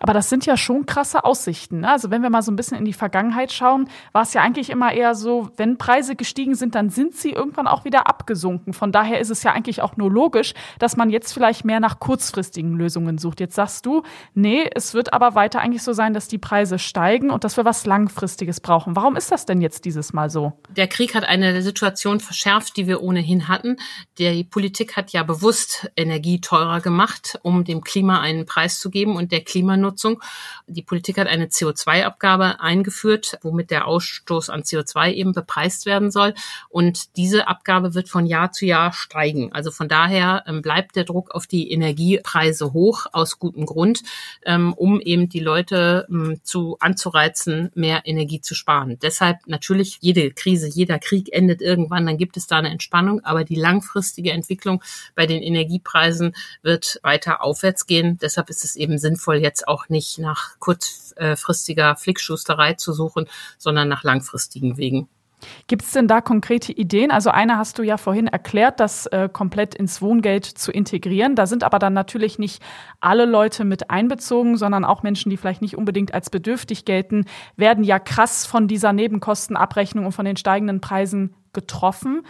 Aber 0.00 0.12
das 0.12 0.28
sind 0.28 0.46
ja 0.46 0.56
schon 0.56 0.86
krasse 0.86 1.24
Aussichten. 1.24 1.80
Ne? 1.80 1.90
Also 1.90 2.10
wenn 2.10 2.22
wir 2.22 2.30
mal 2.30 2.42
so 2.42 2.52
ein 2.52 2.56
bisschen 2.56 2.78
in 2.78 2.84
die 2.84 2.92
Vergangenheit 2.92 3.52
schauen, 3.52 3.88
war 4.12 4.22
es 4.22 4.34
ja 4.34 4.42
eigentlich 4.42 4.70
immer 4.70 4.92
eher 4.92 5.14
so, 5.14 5.50
wenn 5.56 5.78
Preise 5.78 6.16
gestiegen 6.16 6.54
sind, 6.54 6.74
dann 6.74 6.90
sind 6.90 7.14
sie 7.14 7.30
irgendwann 7.30 7.66
auch 7.66 7.84
wieder 7.84 8.08
abgesunken. 8.08 8.72
Von 8.72 8.92
daher 8.92 9.20
ist 9.20 9.30
es 9.30 9.42
ja 9.42 9.52
eigentlich 9.52 9.82
auch 9.82 9.96
nur 9.96 10.10
logisch, 10.10 10.54
dass 10.78 10.96
man 10.96 11.10
jetzt 11.10 11.32
vielleicht 11.32 11.64
mehr 11.64 11.80
nach 11.80 12.00
kurzfristigen 12.00 12.74
Lösungen 12.74 13.18
sucht. 13.18 13.40
Jetzt 13.40 13.54
sagst 13.54 13.86
du, 13.86 14.02
nee, 14.34 14.68
es 14.74 14.94
wird 14.94 15.12
aber 15.12 15.34
weiter 15.34 15.60
eigentlich 15.60 15.82
so 15.82 15.92
sein, 15.92 16.14
dass 16.14 16.28
die 16.28 16.38
Preise 16.38 16.78
steigen 16.78 17.30
und 17.30 17.44
dass 17.44 17.56
wir 17.56 17.64
was 17.64 17.86
Langfristiges 17.86 18.60
brauchen. 18.60 18.96
Warum 18.96 19.16
ist 19.16 19.32
das 19.32 19.46
denn 19.46 19.60
jetzt 19.60 19.84
dieses 19.84 20.12
Mal 20.12 20.30
so? 20.30 20.52
Der 20.70 20.88
Krieg 20.88 21.14
hat 21.14 21.24
eine 21.24 21.62
Situation 21.62 22.20
verschärft, 22.20 22.76
die 22.76 22.86
wir 22.86 23.02
ohnehin 23.02 23.48
hatten. 23.48 23.76
Die 24.18 24.44
Politik 24.44 24.96
hat 24.96 25.12
ja 25.12 25.22
bewusst 25.22 25.90
Energie 25.96 26.40
teurer 26.40 26.80
gemacht, 26.80 27.38
um 27.42 27.64
dem 27.64 27.82
Klima 27.82 28.20
einen 28.20 28.46
Preis 28.46 28.78
zu 28.78 28.90
geben 28.90 29.16
und 29.16 29.32
der 29.32 29.40
Klimanutzung. 29.62 30.20
Die 30.66 30.82
Politik 30.82 31.18
hat 31.18 31.28
eine 31.28 31.46
CO2-Abgabe 31.46 32.60
eingeführt, 32.60 33.38
womit 33.42 33.70
der 33.70 33.86
Ausstoß 33.86 34.50
an 34.50 34.62
CO2 34.62 35.12
eben 35.12 35.32
bepreist 35.32 35.86
werden 35.86 36.10
soll. 36.10 36.34
Und 36.68 37.16
diese 37.16 37.46
Abgabe 37.46 37.94
wird 37.94 38.08
von 38.08 38.26
Jahr 38.26 38.50
zu 38.50 38.66
Jahr 38.66 38.92
steigen. 38.92 39.52
Also 39.52 39.70
von 39.70 39.88
daher 39.88 40.42
ähm, 40.48 40.62
bleibt 40.62 40.96
der 40.96 41.04
Druck 41.04 41.30
auf 41.30 41.46
die 41.46 41.70
Energiepreise 41.70 42.72
hoch, 42.72 43.06
aus 43.12 43.38
gutem 43.38 43.66
Grund, 43.66 44.02
ähm, 44.44 44.72
um 44.72 45.00
eben 45.00 45.28
die 45.28 45.40
Leute 45.40 46.06
ähm, 46.10 46.40
zu 46.42 46.76
anzureizen, 46.80 47.70
mehr 47.74 48.02
Energie 48.04 48.40
zu 48.40 48.56
sparen. 48.56 48.98
Deshalb 49.00 49.38
natürlich 49.46 49.98
jede 50.00 50.32
Krise, 50.32 50.68
jeder 50.68 50.98
Krieg 50.98 51.32
endet 51.32 51.62
irgendwann, 51.62 52.06
dann 52.06 52.18
gibt 52.18 52.36
es 52.36 52.48
da 52.48 52.58
eine 52.58 52.70
Entspannung, 52.70 53.24
aber 53.24 53.44
die 53.44 53.54
langfristige 53.54 54.32
Entwicklung 54.32 54.82
bei 55.14 55.26
den 55.26 55.42
Energiepreisen 55.42 56.34
wird 56.62 56.98
weiter 57.02 57.42
aufwärts 57.44 57.86
gehen. 57.86 58.18
Deshalb 58.20 58.50
ist 58.50 58.64
es 58.64 58.74
eben 58.74 58.98
sinnvoll, 58.98 59.36
jetzt 59.36 59.51
auch 59.68 59.88
nicht 59.88 60.18
nach 60.18 60.58
kurzfristiger 60.58 61.96
Flickschusterei 61.96 62.74
zu 62.74 62.92
suchen, 62.92 63.28
sondern 63.58 63.88
nach 63.88 64.02
langfristigen 64.02 64.76
Wegen. 64.76 65.08
Gibt 65.66 65.82
es 65.82 65.92
denn 65.92 66.08
da 66.08 66.20
konkrete 66.20 66.72
Ideen? 66.72 67.10
Also 67.10 67.30
eine 67.30 67.56
hast 67.56 67.78
du 67.78 67.82
ja 67.82 67.96
vorhin 67.96 68.26
erklärt, 68.26 68.80
das 68.80 69.06
äh, 69.06 69.28
komplett 69.32 69.74
ins 69.74 70.00
Wohngeld 70.02 70.44
zu 70.44 70.70
integrieren. 70.72 71.34
Da 71.34 71.46
sind 71.46 71.64
aber 71.64 71.78
dann 71.78 71.92
natürlich 71.92 72.38
nicht 72.38 72.62
alle 73.00 73.24
Leute 73.24 73.64
mit 73.64 73.90
einbezogen, 73.90 74.56
sondern 74.56 74.84
auch 74.84 75.02
Menschen, 75.02 75.30
die 75.30 75.36
vielleicht 75.36 75.62
nicht 75.62 75.76
unbedingt 75.76 76.14
als 76.14 76.30
bedürftig 76.30 76.84
gelten, 76.84 77.26
werden 77.56 77.84
ja 77.84 77.98
krass 77.98 78.46
von 78.46 78.68
dieser 78.68 78.92
Nebenkostenabrechnung 78.92 80.06
und 80.06 80.12
von 80.12 80.24
den 80.24 80.36
steigenden 80.36 80.80
Preisen 80.80 81.34
getroffen. 81.52 82.22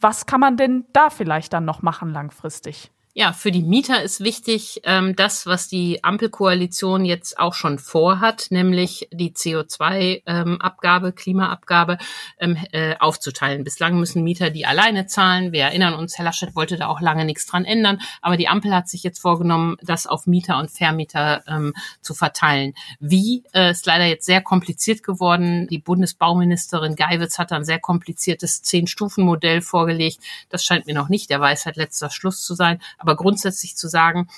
Was 0.00 0.26
kann 0.26 0.40
man 0.40 0.56
denn 0.56 0.84
da 0.92 1.10
vielleicht 1.10 1.52
dann 1.52 1.64
noch 1.64 1.82
machen 1.82 2.10
langfristig? 2.10 2.90
Ja, 3.16 3.32
für 3.32 3.52
die 3.52 3.62
Mieter 3.62 4.02
ist 4.02 4.24
wichtig, 4.24 4.80
ähm, 4.82 5.14
das, 5.14 5.46
was 5.46 5.68
die 5.68 6.02
Ampelkoalition 6.02 7.04
jetzt 7.04 7.38
auch 7.38 7.54
schon 7.54 7.78
vorhat, 7.78 8.48
nämlich 8.50 9.08
die 9.12 9.30
CO2-Abgabe, 9.30 11.06
ähm, 11.06 11.14
Klimaabgabe 11.14 11.98
ähm, 12.40 12.58
äh, 12.72 12.96
aufzuteilen. 12.98 13.62
Bislang 13.62 14.00
müssen 14.00 14.24
Mieter 14.24 14.50
die 14.50 14.66
alleine 14.66 15.06
zahlen. 15.06 15.52
Wir 15.52 15.62
erinnern 15.62 15.94
uns, 15.94 16.18
Herr 16.18 16.24
Laschet 16.24 16.56
wollte 16.56 16.76
da 16.76 16.88
auch 16.88 17.00
lange 17.00 17.24
nichts 17.24 17.46
dran 17.46 17.64
ändern, 17.64 18.00
aber 18.20 18.36
die 18.36 18.48
Ampel 18.48 18.74
hat 18.74 18.88
sich 18.88 19.04
jetzt 19.04 19.20
vorgenommen, 19.20 19.76
das 19.80 20.08
auf 20.08 20.26
Mieter 20.26 20.58
und 20.58 20.72
Vermieter 20.72 21.44
ähm, 21.46 21.72
zu 22.00 22.14
verteilen. 22.14 22.74
Wie 22.98 23.44
äh, 23.52 23.70
ist 23.70 23.86
leider 23.86 24.06
jetzt 24.06 24.26
sehr 24.26 24.42
kompliziert 24.42 25.04
geworden. 25.04 25.68
Die 25.68 25.78
Bundesbauministerin 25.78 26.96
Geiwitz 26.96 27.38
hat 27.38 27.52
ein 27.52 27.64
sehr 27.64 27.78
kompliziertes 27.78 28.62
Zehn-Stufen-Modell 28.62 29.62
vorgelegt. 29.62 30.18
Das 30.48 30.64
scheint 30.64 30.88
mir 30.88 30.94
noch 30.94 31.08
nicht 31.08 31.30
der 31.30 31.40
Weisheit 31.40 31.76
letzter 31.76 32.10
Schluss 32.10 32.44
zu 32.44 32.56
sein 32.56 32.80
aber 33.04 33.16
grundsätzlich 33.16 33.76
zu 33.76 33.88
sagen, 33.88 34.28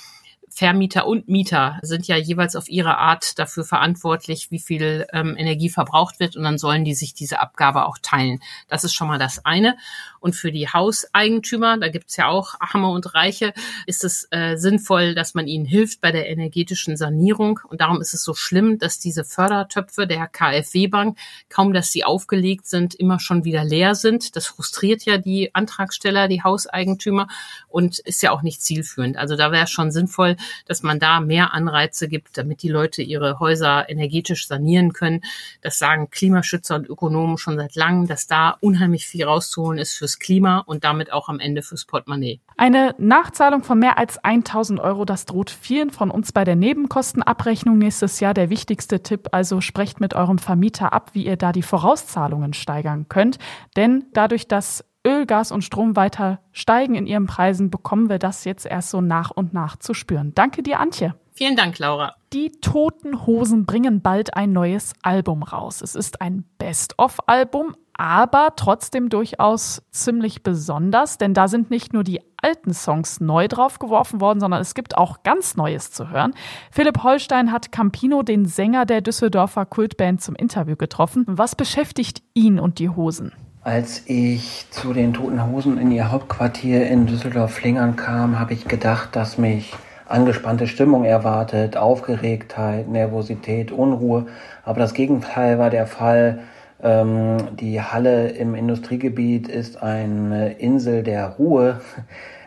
Vermieter 0.56 1.06
und 1.06 1.28
Mieter 1.28 1.78
sind 1.82 2.08
ja 2.08 2.16
jeweils 2.16 2.56
auf 2.56 2.70
ihre 2.70 2.96
Art 2.96 3.38
dafür 3.38 3.62
verantwortlich, 3.62 4.50
wie 4.50 4.58
viel 4.58 5.06
ähm, 5.12 5.36
Energie 5.36 5.68
verbraucht 5.68 6.18
wird 6.18 6.34
und 6.34 6.44
dann 6.44 6.56
sollen 6.56 6.82
die 6.82 6.94
sich 6.94 7.12
diese 7.12 7.40
Abgabe 7.40 7.84
auch 7.84 7.98
teilen. 8.00 8.40
Das 8.66 8.82
ist 8.82 8.94
schon 8.94 9.06
mal 9.06 9.18
das 9.18 9.44
eine. 9.44 9.76
Und 10.18 10.34
für 10.34 10.50
die 10.50 10.66
Hauseigentümer, 10.66 11.76
da 11.76 11.88
gibt's 11.88 12.16
ja 12.16 12.28
auch 12.28 12.54
Arme 12.58 12.88
und 12.88 13.14
Reiche, 13.14 13.52
ist 13.84 14.02
es 14.02 14.28
äh, 14.30 14.56
sinnvoll, 14.56 15.14
dass 15.14 15.34
man 15.34 15.46
ihnen 15.46 15.66
hilft 15.66 16.00
bei 16.00 16.10
der 16.10 16.30
energetischen 16.30 16.96
Sanierung. 16.96 17.60
Und 17.68 17.82
darum 17.82 18.00
ist 18.00 18.14
es 18.14 18.24
so 18.24 18.32
schlimm, 18.32 18.78
dass 18.78 18.98
diese 18.98 19.24
Fördertöpfe 19.24 20.06
der 20.06 20.26
KfW-Bank, 20.26 21.18
kaum 21.50 21.74
dass 21.74 21.92
sie 21.92 22.04
aufgelegt 22.04 22.66
sind, 22.66 22.94
immer 22.94 23.20
schon 23.20 23.44
wieder 23.44 23.62
leer 23.62 23.94
sind. 23.94 24.36
Das 24.36 24.46
frustriert 24.46 25.04
ja 25.04 25.18
die 25.18 25.54
Antragsteller, 25.54 26.28
die 26.28 26.42
Hauseigentümer 26.42 27.28
und 27.68 27.98
ist 27.98 28.22
ja 28.22 28.30
auch 28.30 28.40
nicht 28.40 28.62
zielführend. 28.62 29.18
Also 29.18 29.36
da 29.36 29.52
wäre 29.52 29.66
schon 29.66 29.90
sinnvoll, 29.90 30.36
dass 30.66 30.82
man 30.82 30.98
da 30.98 31.20
mehr 31.20 31.52
Anreize 31.52 32.08
gibt, 32.08 32.36
damit 32.38 32.62
die 32.62 32.68
Leute 32.68 33.02
ihre 33.02 33.38
Häuser 33.38 33.88
energetisch 33.88 34.46
sanieren 34.46 34.92
können. 34.92 35.22
Das 35.62 35.78
sagen 35.78 36.10
Klimaschützer 36.10 36.76
und 36.76 36.88
Ökonomen 36.88 37.38
schon 37.38 37.56
seit 37.56 37.74
langem, 37.74 38.06
dass 38.06 38.26
da 38.26 38.56
unheimlich 38.60 39.06
viel 39.06 39.24
rauszuholen 39.24 39.78
ist 39.78 39.96
fürs 39.96 40.18
Klima 40.18 40.58
und 40.58 40.84
damit 40.84 41.12
auch 41.12 41.28
am 41.28 41.40
Ende 41.40 41.62
fürs 41.62 41.84
Portemonnaie. 41.84 42.40
Eine 42.56 42.94
Nachzahlung 42.98 43.62
von 43.62 43.78
mehr 43.78 43.98
als 43.98 44.22
1000 44.24 44.80
Euro, 44.80 45.04
das 45.04 45.26
droht 45.26 45.50
vielen 45.50 45.90
von 45.90 46.10
uns 46.10 46.32
bei 46.32 46.44
der 46.44 46.56
Nebenkostenabrechnung 46.56 47.76
nächstes 47.78 48.20
Jahr. 48.20 48.34
Der 48.34 48.50
wichtigste 48.50 49.02
Tipp 49.02 49.28
also 49.32 49.60
sprecht 49.60 50.00
mit 50.00 50.14
eurem 50.14 50.38
Vermieter 50.38 50.92
ab, 50.92 51.10
wie 51.12 51.26
ihr 51.26 51.36
da 51.36 51.52
die 51.52 51.62
Vorauszahlungen 51.62 52.54
steigern 52.54 53.06
könnt. 53.08 53.38
Denn 53.76 54.06
dadurch, 54.12 54.48
dass 54.48 54.84
Öl, 55.06 55.24
Gas 55.24 55.52
und 55.52 55.62
Strom 55.62 55.94
weiter 55.94 56.40
steigen 56.50 56.96
in 56.96 57.06
ihren 57.06 57.26
Preisen, 57.26 57.70
bekommen 57.70 58.08
wir 58.08 58.18
das 58.18 58.44
jetzt 58.44 58.66
erst 58.66 58.90
so 58.90 59.00
nach 59.00 59.30
und 59.30 59.54
nach 59.54 59.76
zu 59.76 59.94
spüren. 59.94 60.32
Danke 60.34 60.64
dir, 60.64 60.80
Antje. 60.80 61.14
Vielen 61.32 61.54
Dank, 61.54 61.78
Laura. 61.78 62.14
Die 62.32 62.50
Toten 62.60 63.24
Hosen 63.26 63.66
bringen 63.66 64.00
bald 64.00 64.34
ein 64.34 64.52
neues 64.52 64.94
Album 65.02 65.42
raus. 65.42 65.80
Es 65.80 65.94
ist 65.94 66.20
ein 66.20 66.44
Best-of-Album, 66.58 67.76
aber 67.92 68.54
trotzdem 68.56 69.08
durchaus 69.08 69.82
ziemlich 69.90 70.42
besonders, 70.42 71.18
denn 71.18 71.34
da 71.34 71.46
sind 71.46 71.70
nicht 71.70 71.92
nur 71.92 72.04
die 72.04 72.20
alten 72.42 72.74
Songs 72.74 73.20
neu 73.20 73.48
draufgeworfen 73.48 74.20
worden, 74.20 74.40
sondern 74.40 74.60
es 74.60 74.74
gibt 74.74 74.96
auch 74.96 75.22
ganz 75.22 75.56
Neues 75.56 75.92
zu 75.92 76.10
hören. 76.10 76.34
Philipp 76.70 77.02
Holstein 77.02 77.52
hat 77.52 77.70
Campino, 77.70 78.22
den 78.22 78.46
Sänger 78.46 78.86
der 78.86 79.02
Düsseldorfer 79.02 79.66
Kultband, 79.66 80.20
zum 80.22 80.34
Interview 80.34 80.76
getroffen. 80.76 81.24
Was 81.28 81.54
beschäftigt 81.54 82.22
ihn 82.34 82.58
und 82.58 82.78
die 82.78 82.88
Hosen? 82.88 83.32
Als 83.66 84.02
ich 84.06 84.68
zu 84.70 84.92
den 84.92 85.12
Toten 85.12 85.44
Hosen 85.44 85.76
in 85.76 85.90
ihr 85.90 86.12
Hauptquartier 86.12 86.86
in 86.86 87.06
Düsseldorf-Flingern 87.06 87.96
kam, 87.96 88.38
habe 88.38 88.52
ich 88.52 88.68
gedacht, 88.68 89.16
dass 89.16 89.38
mich 89.38 89.72
angespannte 90.06 90.68
Stimmung 90.68 91.02
erwartet, 91.02 91.76
Aufgeregtheit, 91.76 92.86
Nervosität, 92.86 93.72
Unruhe. 93.72 94.26
Aber 94.64 94.78
das 94.78 94.94
Gegenteil 94.94 95.58
war 95.58 95.70
der 95.70 95.88
Fall. 95.88 96.44
Ähm, 96.80 97.38
die 97.58 97.82
Halle 97.82 98.28
im 98.28 98.54
Industriegebiet 98.54 99.48
ist 99.48 99.82
eine 99.82 100.52
Insel 100.52 101.02
der 101.02 101.30
Ruhe. 101.30 101.80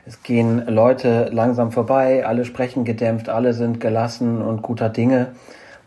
Es 0.05 0.23
gehen 0.23 0.67
Leute 0.67 1.27
langsam 1.33 1.73
vorbei, 1.73 2.25
alle 2.25 2.45
sprechen 2.45 2.85
gedämpft, 2.85 3.27
alle 3.27 3.51
sind 3.53 3.81
gelassen 3.81 4.41
und 4.41 4.61
guter 4.61 4.87
Dinge. 4.87 5.33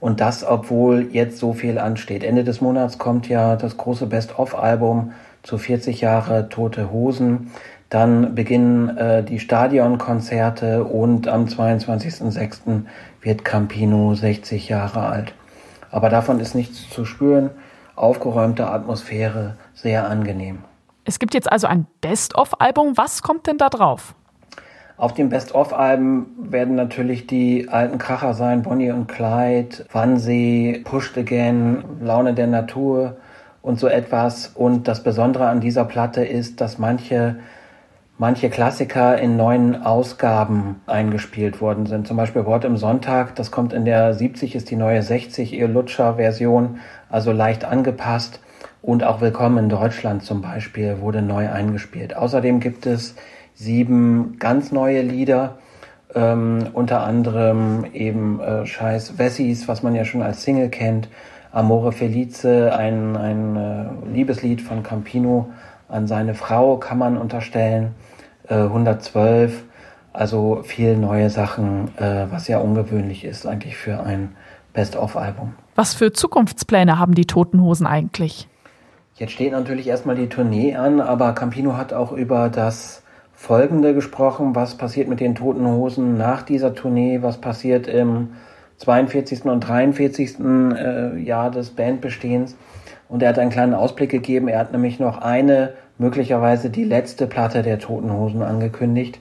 Und 0.02 0.20
das, 0.20 0.42
obwohl 0.44 1.10
jetzt 1.12 1.38
so 1.38 1.52
viel 1.52 1.78
ansteht. 1.78 2.24
Ende 2.24 2.42
des 2.42 2.60
Monats 2.60 2.98
kommt 2.98 3.28
ja 3.28 3.54
das 3.54 3.76
große 3.76 4.06
Best-of-Album 4.06 5.12
zu 5.44 5.58
40 5.58 6.00
Jahre 6.00 6.48
Tote 6.48 6.90
Hosen. 6.90 7.52
Dann 7.88 8.34
beginnen 8.34 8.98
äh, 8.98 9.22
die 9.22 9.38
Stadionkonzerte 9.38 10.82
und 10.82 11.28
am 11.28 11.44
22.06. 11.44 12.82
wird 13.20 13.44
Campino 13.44 14.16
60 14.16 14.68
Jahre 14.68 15.06
alt. 15.06 15.34
Aber 15.92 16.08
davon 16.08 16.40
ist 16.40 16.56
nichts 16.56 16.90
zu 16.90 17.04
spüren. 17.04 17.50
Aufgeräumte 17.94 18.66
Atmosphäre, 18.66 19.54
sehr 19.72 20.08
angenehm. 20.08 20.64
Es 21.04 21.20
gibt 21.20 21.32
jetzt 21.32 21.50
also 21.52 21.68
ein 21.68 21.86
Best-of-Album. 22.00 22.96
Was 22.96 23.22
kommt 23.22 23.46
denn 23.46 23.56
da 23.56 23.68
drauf? 23.68 24.16
Auf 24.96 25.14
den 25.14 25.30
Best-of-Alben 25.30 26.26
werden 26.52 26.74
natürlich 26.74 27.26
die 27.26 27.68
alten 27.68 27.98
Kracher 27.98 28.34
sein, 28.34 28.62
Bonnie 28.62 28.90
und 28.90 29.08
Clyde, 29.08 29.86
Wannsee, 29.90 30.82
Pushed 30.84 31.16
Again, 31.18 31.82
Laune 32.00 32.34
der 32.34 32.46
Natur 32.46 33.16
und 33.62 33.80
so 33.80 33.88
etwas. 33.88 34.48
Und 34.48 34.88
das 34.88 35.02
Besondere 35.02 35.48
an 35.48 35.60
dieser 35.60 35.84
Platte 35.84 36.24
ist, 36.24 36.60
dass 36.60 36.78
manche 36.78 37.36
manche 38.18 38.50
Klassiker 38.50 39.18
in 39.18 39.36
neuen 39.36 39.82
Ausgaben 39.82 40.80
eingespielt 40.86 41.60
worden 41.60 41.86
sind. 41.86 42.06
Zum 42.06 42.16
Beispiel 42.16 42.44
Wort 42.44 42.64
im 42.64 42.76
Sonntag, 42.76 43.34
das 43.34 43.50
kommt 43.50 43.72
in 43.72 43.84
der 43.84 44.14
70, 44.14 44.54
ist 44.54 44.70
die 44.70 44.76
neue 44.76 45.02
60 45.02 45.52
ihr 45.52 45.66
Lutscher-Version, 45.66 46.78
also 47.08 47.32
leicht 47.32 47.64
angepasst. 47.64 48.40
Und 48.80 49.02
auch 49.02 49.20
Willkommen 49.20 49.58
in 49.58 49.68
Deutschland 49.68 50.22
zum 50.22 50.40
Beispiel 50.40 51.00
wurde 51.00 51.22
neu 51.22 51.50
eingespielt. 51.50 52.16
Außerdem 52.16 52.60
gibt 52.60 52.86
es 52.86 53.16
sieben 53.62 54.36
ganz 54.38 54.72
neue 54.72 55.02
Lieder, 55.02 55.58
ähm, 56.14 56.66
unter 56.72 57.04
anderem 57.04 57.84
eben 57.92 58.40
äh, 58.40 58.66
Scheiß 58.66 59.18
Wessis, 59.18 59.68
was 59.68 59.82
man 59.82 59.94
ja 59.94 60.04
schon 60.04 60.22
als 60.22 60.42
Single 60.42 60.68
kennt, 60.68 61.08
Amore 61.52 61.92
Felice, 61.92 62.72
ein, 62.72 63.16
ein 63.16 63.56
äh, 63.56 63.84
Liebeslied 64.12 64.60
von 64.60 64.82
Campino. 64.82 65.50
An 65.88 66.06
seine 66.06 66.34
Frau 66.34 66.78
kann 66.78 66.98
man 66.98 67.18
unterstellen, 67.18 67.94
äh, 68.48 68.54
112, 68.54 69.64
Also 70.14 70.62
viel 70.62 70.96
neue 70.96 71.30
Sachen, 71.30 71.96
äh, 71.96 72.26
was 72.30 72.48
ja 72.48 72.58
ungewöhnlich 72.58 73.24
ist 73.24 73.46
eigentlich 73.46 73.76
für 73.76 74.02
ein 74.02 74.34
Best-of-Album. 74.74 75.54
Was 75.74 75.94
für 75.94 76.12
Zukunftspläne 76.12 76.98
haben 76.98 77.14
die 77.14 77.26
Toten 77.26 77.62
Hosen 77.62 77.86
eigentlich? 77.86 78.48
Jetzt 79.16 79.32
steht 79.32 79.52
natürlich 79.52 79.86
erstmal 79.86 80.16
die 80.16 80.28
Tournee 80.28 80.74
an, 80.74 81.00
aber 81.00 81.32
Campino 81.32 81.76
hat 81.76 81.92
auch 81.92 82.12
über 82.12 82.48
das 82.48 83.02
Folgende 83.34 83.94
gesprochen. 83.94 84.54
Was 84.54 84.76
passiert 84.76 85.08
mit 85.08 85.20
den 85.20 85.34
Toten 85.34 85.66
Hosen 85.66 86.16
nach 86.16 86.42
dieser 86.42 86.74
Tournee? 86.74 87.22
Was 87.22 87.38
passiert 87.38 87.86
im 87.86 88.30
42. 88.78 89.44
und 89.44 89.60
43. 89.60 90.38
Äh, 90.40 91.18
Jahr 91.18 91.50
des 91.50 91.70
Bandbestehens? 91.70 92.56
Und 93.08 93.22
er 93.22 93.30
hat 93.30 93.38
einen 93.38 93.50
kleinen 93.50 93.74
Ausblick 93.74 94.10
gegeben. 94.10 94.48
Er 94.48 94.58
hat 94.58 94.72
nämlich 94.72 94.98
noch 94.98 95.18
eine, 95.18 95.74
möglicherweise 95.98 96.70
die 96.70 96.84
letzte 96.84 97.26
Platte 97.26 97.62
der 97.62 97.78
Toten 97.78 98.12
Hosen 98.12 98.42
angekündigt. 98.42 99.20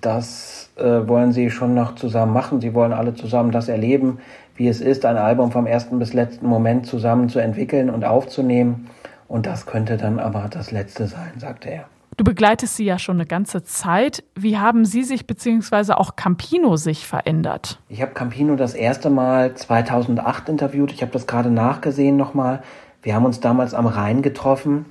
Das 0.00 0.70
äh, 0.76 1.08
wollen 1.08 1.32
sie 1.32 1.50
schon 1.50 1.74
noch 1.74 1.94
zusammen 1.94 2.32
machen. 2.32 2.60
Sie 2.60 2.74
wollen 2.74 2.92
alle 2.92 3.14
zusammen 3.14 3.50
das 3.50 3.68
erleben, 3.68 4.18
wie 4.56 4.68
es 4.68 4.80
ist, 4.80 5.04
ein 5.04 5.16
Album 5.16 5.52
vom 5.52 5.66
ersten 5.66 5.98
bis 5.98 6.12
letzten 6.12 6.46
Moment 6.46 6.86
zusammen 6.86 7.28
zu 7.28 7.38
entwickeln 7.38 7.90
und 7.90 8.04
aufzunehmen. 8.04 8.88
Und 9.28 9.46
das 9.46 9.66
könnte 9.66 9.96
dann 9.96 10.18
aber 10.18 10.48
das 10.50 10.70
letzte 10.70 11.06
sein, 11.06 11.32
sagte 11.38 11.70
er. 11.70 11.84
Du 12.20 12.24
begleitest 12.24 12.76
sie 12.76 12.84
ja 12.84 12.98
schon 12.98 13.16
eine 13.16 13.24
ganze 13.24 13.62
Zeit. 13.62 14.24
Wie 14.34 14.58
haben 14.58 14.84
Sie 14.84 15.04
sich 15.04 15.26
bzw. 15.26 15.94
auch 15.94 16.16
Campino 16.16 16.76
sich 16.76 17.06
verändert? 17.06 17.80
Ich 17.88 18.02
habe 18.02 18.12
Campino 18.12 18.56
das 18.56 18.74
erste 18.74 19.08
Mal 19.08 19.54
2008 19.54 20.50
interviewt. 20.50 20.92
Ich 20.92 21.00
habe 21.00 21.12
das 21.12 21.26
gerade 21.26 21.50
nachgesehen 21.50 22.18
nochmal. 22.18 22.62
Wir 23.02 23.14
haben 23.14 23.24
uns 23.24 23.40
damals 23.40 23.72
am 23.72 23.86
Rhein 23.86 24.20
getroffen 24.20 24.84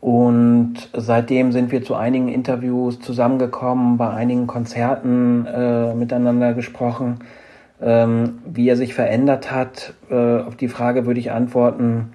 und 0.00 0.88
seitdem 0.94 1.52
sind 1.52 1.70
wir 1.70 1.84
zu 1.84 1.96
einigen 1.96 2.30
Interviews 2.30 2.98
zusammengekommen, 2.98 3.98
bei 3.98 4.08
einigen 4.08 4.46
Konzerten 4.46 5.44
äh, 5.44 5.92
miteinander 5.92 6.54
gesprochen. 6.54 7.18
Ähm, 7.82 8.38
wie 8.46 8.66
er 8.70 8.78
sich 8.78 8.94
verändert 8.94 9.52
hat, 9.52 9.92
äh, 10.10 10.38
auf 10.38 10.56
die 10.56 10.68
Frage 10.68 11.04
würde 11.04 11.20
ich 11.20 11.30
antworten, 11.30 12.14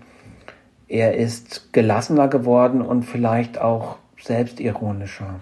er 0.88 1.16
ist 1.18 1.72
gelassener 1.72 2.28
geworden 2.30 2.82
und 2.82 3.04
vielleicht 3.04 3.62
auch 3.62 3.98
selbstironischer. 4.26 5.40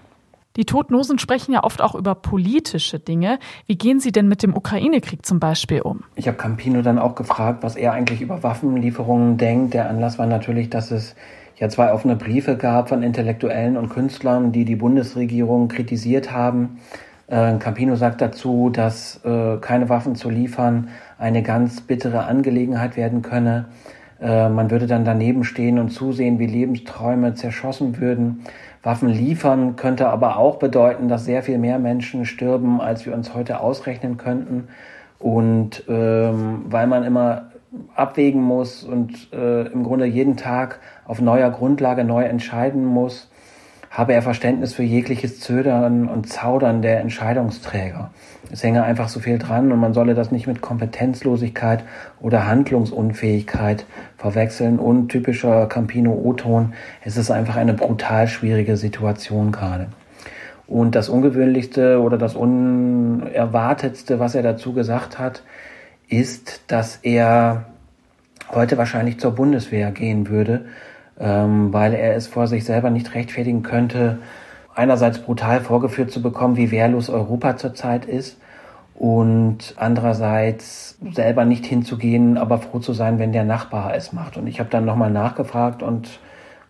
Die 0.55 0.65
Totnosen 0.65 1.17
sprechen 1.17 1.51
ja 1.53 1.63
oft 1.63 1.81
auch 1.81 1.95
über 1.95 2.13
politische 2.13 2.99
Dinge. 2.99 3.39
Wie 3.65 3.75
gehen 3.75 3.99
Sie 3.99 4.11
denn 4.11 4.27
mit 4.27 4.43
dem 4.43 4.55
Ukraine-Krieg 4.55 5.25
zum 5.25 5.39
Beispiel 5.39 5.81
um? 5.81 6.03
Ich 6.15 6.27
habe 6.27 6.37
Campino 6.37 6.83
dann 6.83 6.99
auch 6.99 7.15
gefragt, 7.15 7.63
was 7.63 7.75
er 7.75 7.93
eigentlich 7.93 8.21
über 8.21 8.43
Waffenlieferungen 8.43 9.37
denkt. 9.37 9.73
Der 9.73 9.89
Anlass 9.89 10.19
war 10.19 10.27
natürlich, 10.27 10.69
dass 10.69 10.91
es 10.91 11.15
ja 11.57 11.69
zwei 11.69 11.91
offene 11.91 12.15
Briefe 12.15 12.55
gab 12.55 12.89
von 12.89 13.01
Intellektuellen 13.01 13.77
und 13.77 13.89
Künstlern, 13.89 14.51
die 14.51 14.63
die 14.63 14.75
Bundesregierung 14.75 15.69
kritisiert 15.69 16.31
haben. 16.31 16.79
Äh, 17.27 17.57
Campino 17.57 17.95
sagt 17.95 18.21
dazu, 18.21 18.69
dass 18.69 19.25
äh, 19.25 19.57
keine 19.57 19.89
Waffen 19.89 20.15
zu 20.15 20.29
liefern 20.29 20.89
eine 21.17 21.41
ganz 21.41 21.81
bittere 21.81 22.25
Angelegenheit 22.25 22.95
werden 22.95 23.23
könne. 23.23 23.65
Äh, 24.21 24.49
man 24.49 24.69
würde 24.69 24.87
dann 24.87 25.03
daneben 25.03 25.43
stehen 25.43 25.79
und 25.79 25.89
zusehen, 25.89 26.37
wie 26.37 26.47
Lebensträume 26.47 27.33
zerschossen 27.33 27.99
würden. 27.99 28.43
Waffen 28.83 29.07
liefern 29.07 29.77
könnte 29.77 30.09
aber 30.09 30.37
auch 30.37 30.57
bedeuten, 30.57 31.07
dass 31.07 31.23
sehr 31.23 31.41
viel 31.41 31.57
mehr 31.57 31.79
Menschen 31.79 32.25
stirben, 32.25 32.81
als 32.81 33.05
wir 33.05 33.13
uns 33.13 33.33
heute 33.33 33.61
ausrechnen 33.61 34.17
könnten. 34.17 34.67
Und 35.19 35.85
ähm, 35.87 36.65
weil 36.65 36.87
man 36.87 37.03
immer 37.03 37.51
abwägen 37.95 38.41
muss 38.41 38.83
und 38.83 39.31
äh, 39.31 39.67
im 39.67 39.83
Grunde 39.83 40.05
jeden 40.05 40.35
Tag 40.35 40.79
auf 41.05 41.21
neuer 41.21 41.49
Grundlage 41.49 42.03
neu 42.03 42.23
entscheiden 42.23 42.85
muss, 42.85 43.31
habe 43.93 44.13
er 44.13 44.23
Verständnis 44.23 44.73
für 44.73 44.81
jegliches 44.81 45.39
Zödern 45.39 46.09
und 46.09 46.27
Zaudern 46.27 46.81
der 46.81 46.99
Entscheidungsträger. 46.99 48.09
Es 48.51 48.63
hänge 48.63 48.83
einfach 48.83 49.07
so 49.07 49.19
viel 49.19 49.37
dran 49.37 49.71
und 49.71 49.79
man 49.79 49.93
solle 49.93 50.15
das 50.15 50.31
nicht 50.31 50.47
mit 50.47 50.61
Kompetenzlosigkeit 50.61 51.83
oder 52.19 52.47
Handlungsunfähigkeit 52.47 53.85
verwechseln. 54.17 54.79
Und 54.79 55.09
typischer 55.09 55.67
Campino-O-Ton, 55.67 56.73
es 57.05 57.17
ist 57.17 57.29
einfach 57.29 57.55
eine 57.55 57.75
brutal 57.75 58.27
schwierige 58.27 58.77
Situation 58.77 59.51
gerade. 59.51 59.89
Und 60.65 60.95
das 60.95 61.07
Ungewöhnlichste 61.07 62.01
oder 62.01 62.17
das 62.17 62.35
Unerwartetste, 62.35 64.19
was 64.19 64.33
er 64.33 64.41
dazu 64.41 64.73
gesagt 64.73 65.19
hat, 65.19 65.43
ist, 66.09 66.61
dass 66.67 66.97
er 67.03 67.65
heute 68.51 68.75
wahrscheinlich 68.79 69.19
zur 69.19 69.35
Bundeswehr 69.35 69.91
gehen 69.91 70.29
würde, 70.29 70.65
ähm, 71.19 71.71
weil 71.73 71.93
er 71.93 72.15
es 72.15 72.27
vor 72.27 72.47
sich 72.47 72.65
selber 72.65 72.89
nicht 72.89 73.13
rechtfertigen 73.13 73.63
könnte, 73.63 74.19
einerseits 74.75 75.19
brutal 75.19 75.61
vorgeführt 75.61 76.11
zu 76.11 76.21
bekommen, 76.21 76.57
wie 76.57 76.71
wehrlos 76.71 77.09
Europa 77.09 77.57
zurzeit 77.57 78.05
ist 78.05 78.37
und 78.95 79.73
andererseits 79.77 80.97
selber 81.11 81.45
nicht 81.45 81.65
hinzugehen, 81.65 82.37
aber 82.37 82.59
froh 82.59 82.79
zu 82.79 82.93
sein, 82.93 83.19
wenn 83.19 83.33
der 83.33 83.43
Nachbar 83.43 83.95
es 83.95 84.13
macht. 84.13 84.37
Und 84.37 84.47
ich 84.47 84.59
habe 84.59 84.69
dann 84.69 84.85
nochmal 84.85 85.11
nachgefragt 85.11 85.83
und 85.83 86.19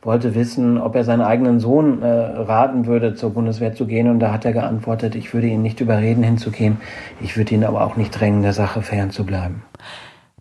wollte 0.01 0.35
wissen, 0.35 0.77
ob 0.77 0.95
er 0.95 1.03
seinen 1.03 1.21
eigenen 1.21 1.59
Sohn 1.59 2.01
äh, 2.01 2.07
raten 2.07 2.85
würde, 2.85 3.15
zur 3.15 3.31
Bundeswehr 3.31 3.73
zu 3.73 3.85
gehen. 3.85 4.09
Und 4.09 4.19
da 4.19 4.33
hat 4.33 4.45
er 4.45 4.53
geantwortet, 4.53 5.15
ich 5.15 5.33
würde 5.33 5.47
ihn 5.47 5.61
nicht 5.61 5.79
überreden, 5.79 6.23
hinzugehen. 6.23 6.77
Ich 7.21 7.37
würde 7.37 7.55
ihn 7.55 7.63
aber 7.63 7.85
auch 7.85 7.95
nicht 7.95 8.11
drängen, 8.11 8.41
der 8.41 8.53
Sache 8.53 8.81
fernzubleiben. 8.81 9.63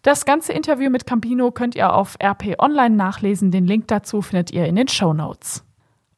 Das 0.03 0.25
ganze 0.25 0.53
Interview 0.53 0.91
mit 0.91 1.07
Campino 1.07 1.53
könnt 1.53 1.77
ihr 1.77 1.95
auf 1.95 2.17
RP 2.21 2.57
Online 2.59 2.97
nachlesen. 2.97 3.53
Den 3.53 3.67
Link 3.67 3.87
dazu 3.87 4.21
findet 4.21 4.51
ihr 4.51 4.67
in 4.67 4.75
den 4.75 4.88
Show 4.88 5.12
Notes. 5.12 5.65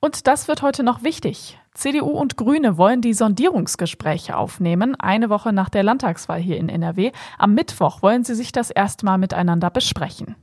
Und 0.01 0.27
das 0.27 0.49
wird 0.49 0.63
heute 0.63 0.83
noch 0.83 1.03
wichtig. 1.03 1.59
CDU 1.75 2.09
und 2.09 2.39
Grüne 2.39 2.79
wollen 2.79 3.03
die 3.03 3.13
Sondierungsgespräche 3.13 4.39
aufnehmen, 4.39 4.95
eine 4.99 5.29
Woche 5.29 5.53
nach 5.53 5.69
der 5.69 5.83
Landtagswahl 5.83 6.41
hier 6.41 6.57
in 6.57 6.71
NRW. 6.71 7.13
Am 7.37 7.53
Mittwoch 7.53 8.01
wollen 8.01 8.25
sie 8.25 8.35
sich 8.35 8.53
das 8.53 8.71
erstmal 8.71 9.19
miteinander 9.19 9.69
besprechen. 9.69 10.35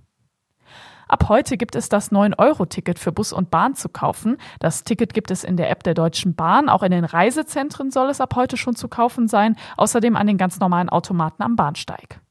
Ab 1.08 1.28
heute 1.28 1.58
gibt 1.58 1.76
es 1.76 1.90
das 1.90 2.12
9-Euro-Ticket 2.12 3.00
für 3.00 3.12
Bus 3.12 3.34
und 3.34 3.50
Bahn 3.50 3.74
zu 3.74 3.90
kaufen. 3.90 4.38
Das 4.60 4.84
Ticket 4.84 5.16
gibt 5.16 5.32
es 5.32 5.44
in 5.44 5.58
der 5.58 5.72
App 5.72 5.84
der 5.84 5.96
Deutschen 5.96 6.36
Bahn. 6.36 6.70
Auch 6.70 6.84
in 6.84 6.92
den 6.92 7.06
Reisezentren 7.06 7.90
soll 7.90 8.10
es 8.12 8.22
ab 8.22 8.36
heute 8.36 8.56
schon 8.56 8.76
zu 8.76 8.88
kaufen 8.88 9.28
sein. 9.28 9.56
Außerdem 9.78 10.16
an 10.16 10.28
den 10.28 10.38
ganz 10.38 10.60
normalen 10.60 10.90
Automaten 10.90 11.42
am 11.42 11.56
Bahnsteig. 11.56 12.22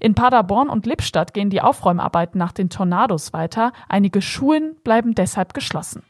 In 0.00 0.14
Paderborn 0.14 0.68
und 0.68 0.86
Lippstadt 0.86 1.34
gehen 1.34 1.50
die 1.50 1.60
Aufräumarbeiten 1.60 2.38
nach 2.38 2.52
den 2.52 2.70
Tornados 2.70 3.32
weiter. 3.32 3.72
Einige 3.88 4.22
Schulen 4.22 4.76
bleiben 4.84 5.14
deshalb 5.14 5.54
geschlossen. 5.54 6.02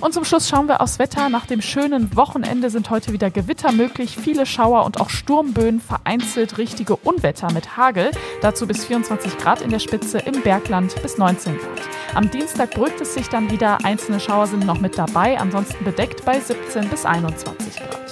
Und 0.00 0.12
zum 0.14 0.24
Schluss 0.24 0.48
schauen 0.48 0.68
wir 0.68 0.80
aufs 0.80 0.98
Wetter. 0.98 1.28
Nach 1.28 1.46
dem 1.46 1.62
schönen 1.62 2.14
Wochenende 2.16 2.70
sind 2.70 2.90
heute 2.90 3.12
wieder 3.12 3.30
Gewitter 3.30 3.72
möglich, 3.72 4.16
viele 4.16 4.46
Schauer 4.46 4.84
und 4.84 5.00
auch 5.00 5.10
Sturmböen, 5.10 5.80
vereinzelt 5.80 6.58
richtige 6.58 6.96
Unwetter 6.96 7.52
mit 7.52 7.76
Hagel. 7.76 8.10
Dazu 8.42 8.66
bis 8.66 8.84
24 8.84 9.38
Grad 9.38 9.62
in 9.62 9.70
der 9.70 9.78
Spitze, 9.78 10.18
im 10.18 10.42
Bergland 10.42 11.00
bis 11.02 11.18
19 11.18 11.56
Grad. 11.56 11.80
Am 12.14 12.30
Dienstag 12.30 12.72
beruhigt 12.72 13.00
es 13.00 13.14
sich 13.14 13.28
dann 13.28 13.50
wieder, 13.50 13.84
einzelne 13.84 14.20
Schauer 14.20 14.46
sind 14.46 14.64
noch 14.64 14.80
mit 14.80 14.96
dabei, 14.96 15.38
ansonsten 15.38 15.84
bedeckt 15.84 16.24
bei 16.24 16.38
17 16.38 16.88
bis 16.88 17.04
21 17.04 17.76
Grad. 17.76 18.05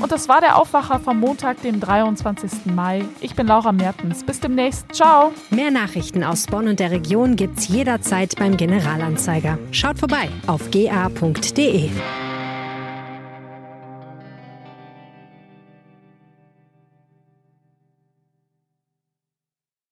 Und 0.00 0.12
das 0.12 0.28
war 0.28 0.40
der 0.40 0.56
Aufwacher 0.56 0.98
vom 0.98 1.20
Montag, 1.20 1.60
dem 1.62 1.80
23. 1.80 2.66
Mai. 2.74 3.04
Ich 3.20 3.34
bin 3.34 3.46
Laura 3.46 3.72
Mertens. 3.72 4.24
Bis 4.24 4.40
demnächst. 4.40 4.86
Ciao. 4.94 5.32
Mehr 5.50 5.70
Nachrichten 5.70 6.24
aus 6.24 6.46
Bonn 6.46 6.68
und 6.68 6.80
der 6.80 6.90
Region 6.90 7.36
gibt's 7.36 7.68
jederzeit 7.68 8.34
beim 8.38 8.56
Generalanzeiger. 8.56 9.58
Schaut 9.72 9.98
vorbei 9.98 10.28
auf 10.46 10.70
ga.de. 10.70 11.90